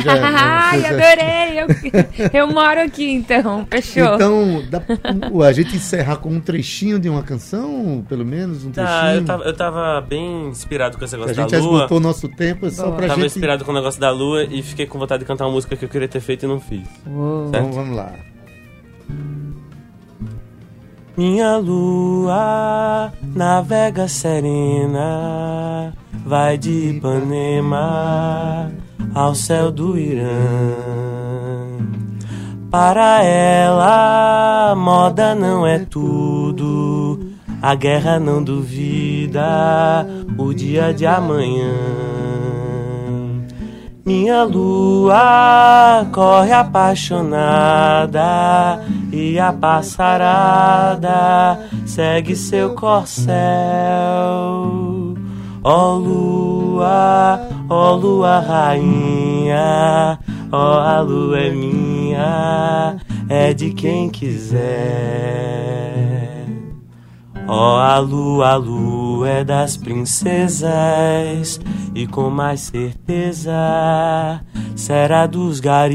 Já, 0.03 0.15
né, 0.21 0.31
Ai, 0.35 0.87
adorei! 0.87 1.61
Eu, 1.61 1.67
eu 2.41 2.53
moro 2.53 2.81
aqui, 2.81 3.11
então, 3.11 3.67
fechou. 3.71 4.15
Então, 4.15 4.63
dá, 4.69 4.83
a 5.47 5.53
gente 5.53 5.77
encerrar 5.77 6.17
com 6.17 6.29
um 6.29 6.41
trechinho 6.41 6.99
de 6.99 7.09
uma 7.09 7.23
canção, 7.23 8.05
pelo 8.09 8.25
menos, 8.25 8.65
um 8.65 8.71
trechinho? 8.71 8.95
Ah, 8.95 9.15
eu 9.15 9.25
tava, 9.25 9.45
eu 9.45 9.57
tava 9.57 10.01
bem 10.03 10.49
inspirado 10.49 10.99
com 10.99 11.05
esse 11.05 11.15
negócio 11.15 11.35
da 11.35 11.43
lua. 11.43 11.49
A 11.49 11.57
gente 11.57 11.65
esgotou 11.65 12.01
nosso 12.01 12.29
tempo, 12.29 12.67
é 12.67 12.71
só 12.71 12.91
pra 12.91 13.09
tava 13.09 13.21
gente... 13.21 13.31
inspirado 13.31 13.65
com 13.65 13.73
o 13.73 13.75
negócio 13.75 14.01
da 14.01 14.11
lua 14.11 14.45
e 14.45 14.63
fiquei 14.63 14.87
com 14.87 14.99
vontade 14.99 15.21
de 15.21 15.27
cantar 15.27 15.47
uma 15.47 15.53
música 15.53 15.75
que 15.77 15.85
eu 15.85 15.89
queria 15.89 16.09
ter 16.09 16.21
feito 16.21 16.45
e 16.45 16.49
não 16.49 16.61
fiz. 16.61 16.87
Então, 17.49 17.73
vamos 17.73 17.97
lá. 17.97 18.13
Minha 21.17 21.59
lua 21.59 23.13
navega 23.23 24.09
serena, 24.09 25.93
vai 26.27 26.59
de 26.59 26.91
Ipanema 26.91 28.73
ao 29.15 29.33
céu 29.33 29.71
do 29.71 29.97
Irã. 29.97 30.27
Para 32.69 33.23
ela, 33.23 34.75
moda 34.77 35.37
não 35.37 35.65
é 35.65 35.79
tudo, 35.79 37.21
a 37.63 37.77
guerra 37.77 38.19
não 38.19 38.43
duvida 38.43 40.05
o 40.37 40.53
dia 40.53 40.93
de 40.93 41.07
amanhã. 41.07 42.24
Minha 44.05 44.45
lua 44.45 46.07
corre 46.13 46.53
apaixonada 46.53 48.21
e 49.11 49.39
a 49.39 49.51
passarada 49.51 51.11
segue 51.87 52.37
seu 52.37 52.75
corcel. 52.75 53.33
Ó 55.63 55.95
oh, 55.95 55.97
lua, 55.97 57.49
ó 57.71 57.95
oh, 57.95 57.97
lua 57.97 58.41
rainha, 58.41 60.19
ó 60.53 60.59
oh, 60.59 60.81
a 60.81 61.01
lua 61.01 61.41
é 61.41 61.51
minha, 61.51 62.99
é 63.31 63.55
de 63.55 63.71
quem 63.73 64.11
quiser. 64.11 65.94
Ó 67.47 67.77
a 67.77 67.99
lua, 67.99 68.53
a 68.53 68.57
lua 68.57 69.29
é 69.29 69.45
das 69.45 69.77
princesas 69.77 71.61
e 71.95 72.07
com 72.07 72.31
mais 72.31 72.61
certeza 72.61 74.41
será 74.75 75.27
dos 75.27 75.61
garis, 75.61 75.93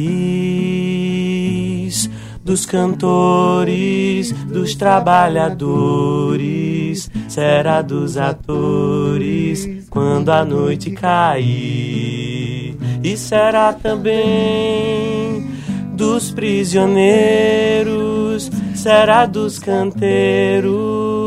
dos 2.43 2.67
cantores, 2.67 4.31
dos 4.31 4.75
trabalhadores, 4.75 7.09
será 7.27 7.81
dos 7.81 8.15
atores 8.15 9.88
quando 9.89 10.29
a 10.29 10.45
noite 10.45 10.91
cair, 10.91 12.77
e 13.03 13.17
será 13.17 13.73
também 13.73 15.49
dos 15.93 16.29
prisioneiros, 16.29 18.51
será 18.75 19.25
dos 19.25 19.57
canteiros 19.57 21.18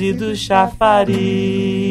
e 0.00 0.12
dos 0.12 0.38
chafariz 0.38 1.86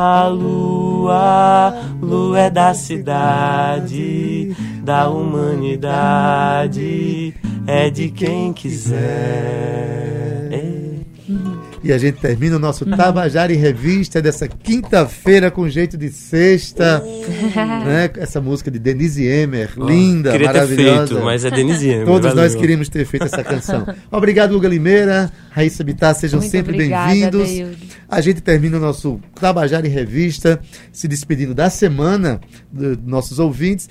a 0.00 0.26
lua, 0.28 1.74
lua 2.00 2.40
é 2.40 2.48
da 2.50 2.72
cidade, 2.72 4.56
da 4.82 5.10
humanidade, 5.10 5.74
é 7.66 7.90
de 7.90 8.08
quem 8.10 8.54
quiser. 8.54 10.09
E 11.82 11.92
a 11.92 11.98
gente 11.98 12.18
termina 12.20 12.56
o 12.56 12.58
nosso 12.58 12.84
Tabajara 12.84 13.52
em 13.52 13.56
Revista 13.56 14.20
dessa 14.20 14.46
quinta-feira 14.46 15.50
com 15.50 15.66
jeito 15.66 15.96
de 15.96 16.10
sexta. 16.10 17.02
né? 17.86 18.10
Essa 18.18 18.38
música 18.38 18.70
de 18.70 18.78
Denise 18.78 19.24
Emer, 19.24 19.72
oh, 19.78 19.84
linda, 19.86 20.32
queria 20.32 20.46
maravilhosa. 20.48 21.00
Ter 21.00 21.06
feito, 21.08 21.24
mas 21.24 21.44
é 21.44 21.50
Denise 21.50 21.88
Emer. 21.88 22.04
Todos 22.04 22.34
nós 22.34 22.54
queríamos 22.54 22.88
ter 22.90 23.06
feito 23.06 23.24
essa 23.24 23.42
canção. 23.42 23.86
Obrigado, 24.12 24.52
Luga 24.52 24.68
Limeira, 24.68 25.32
Raíssa 25.50 25.82
Bittar, 25.82 26.14
sejam 26.14 26.40
Muito 26.40 26.50
sempre 26.50 26.76
bem-vindos. 26.76 27.48
A 28.06 28.20
gente 28.20 28.40
termina 28.40 28.76
o 28.76 28.80
nosso 28.80 29.18
Tabajara 29.40 29.86
em 29.86 29.90
Revista, 29.90 30.60
se 30.92 31.08
despedindo 31.08 31.54
da 31.54 31.70
semana 31.70 32.40
dos 32.70 32.98
nossos 33.04 33.38
ouvintes, 33.38 33.88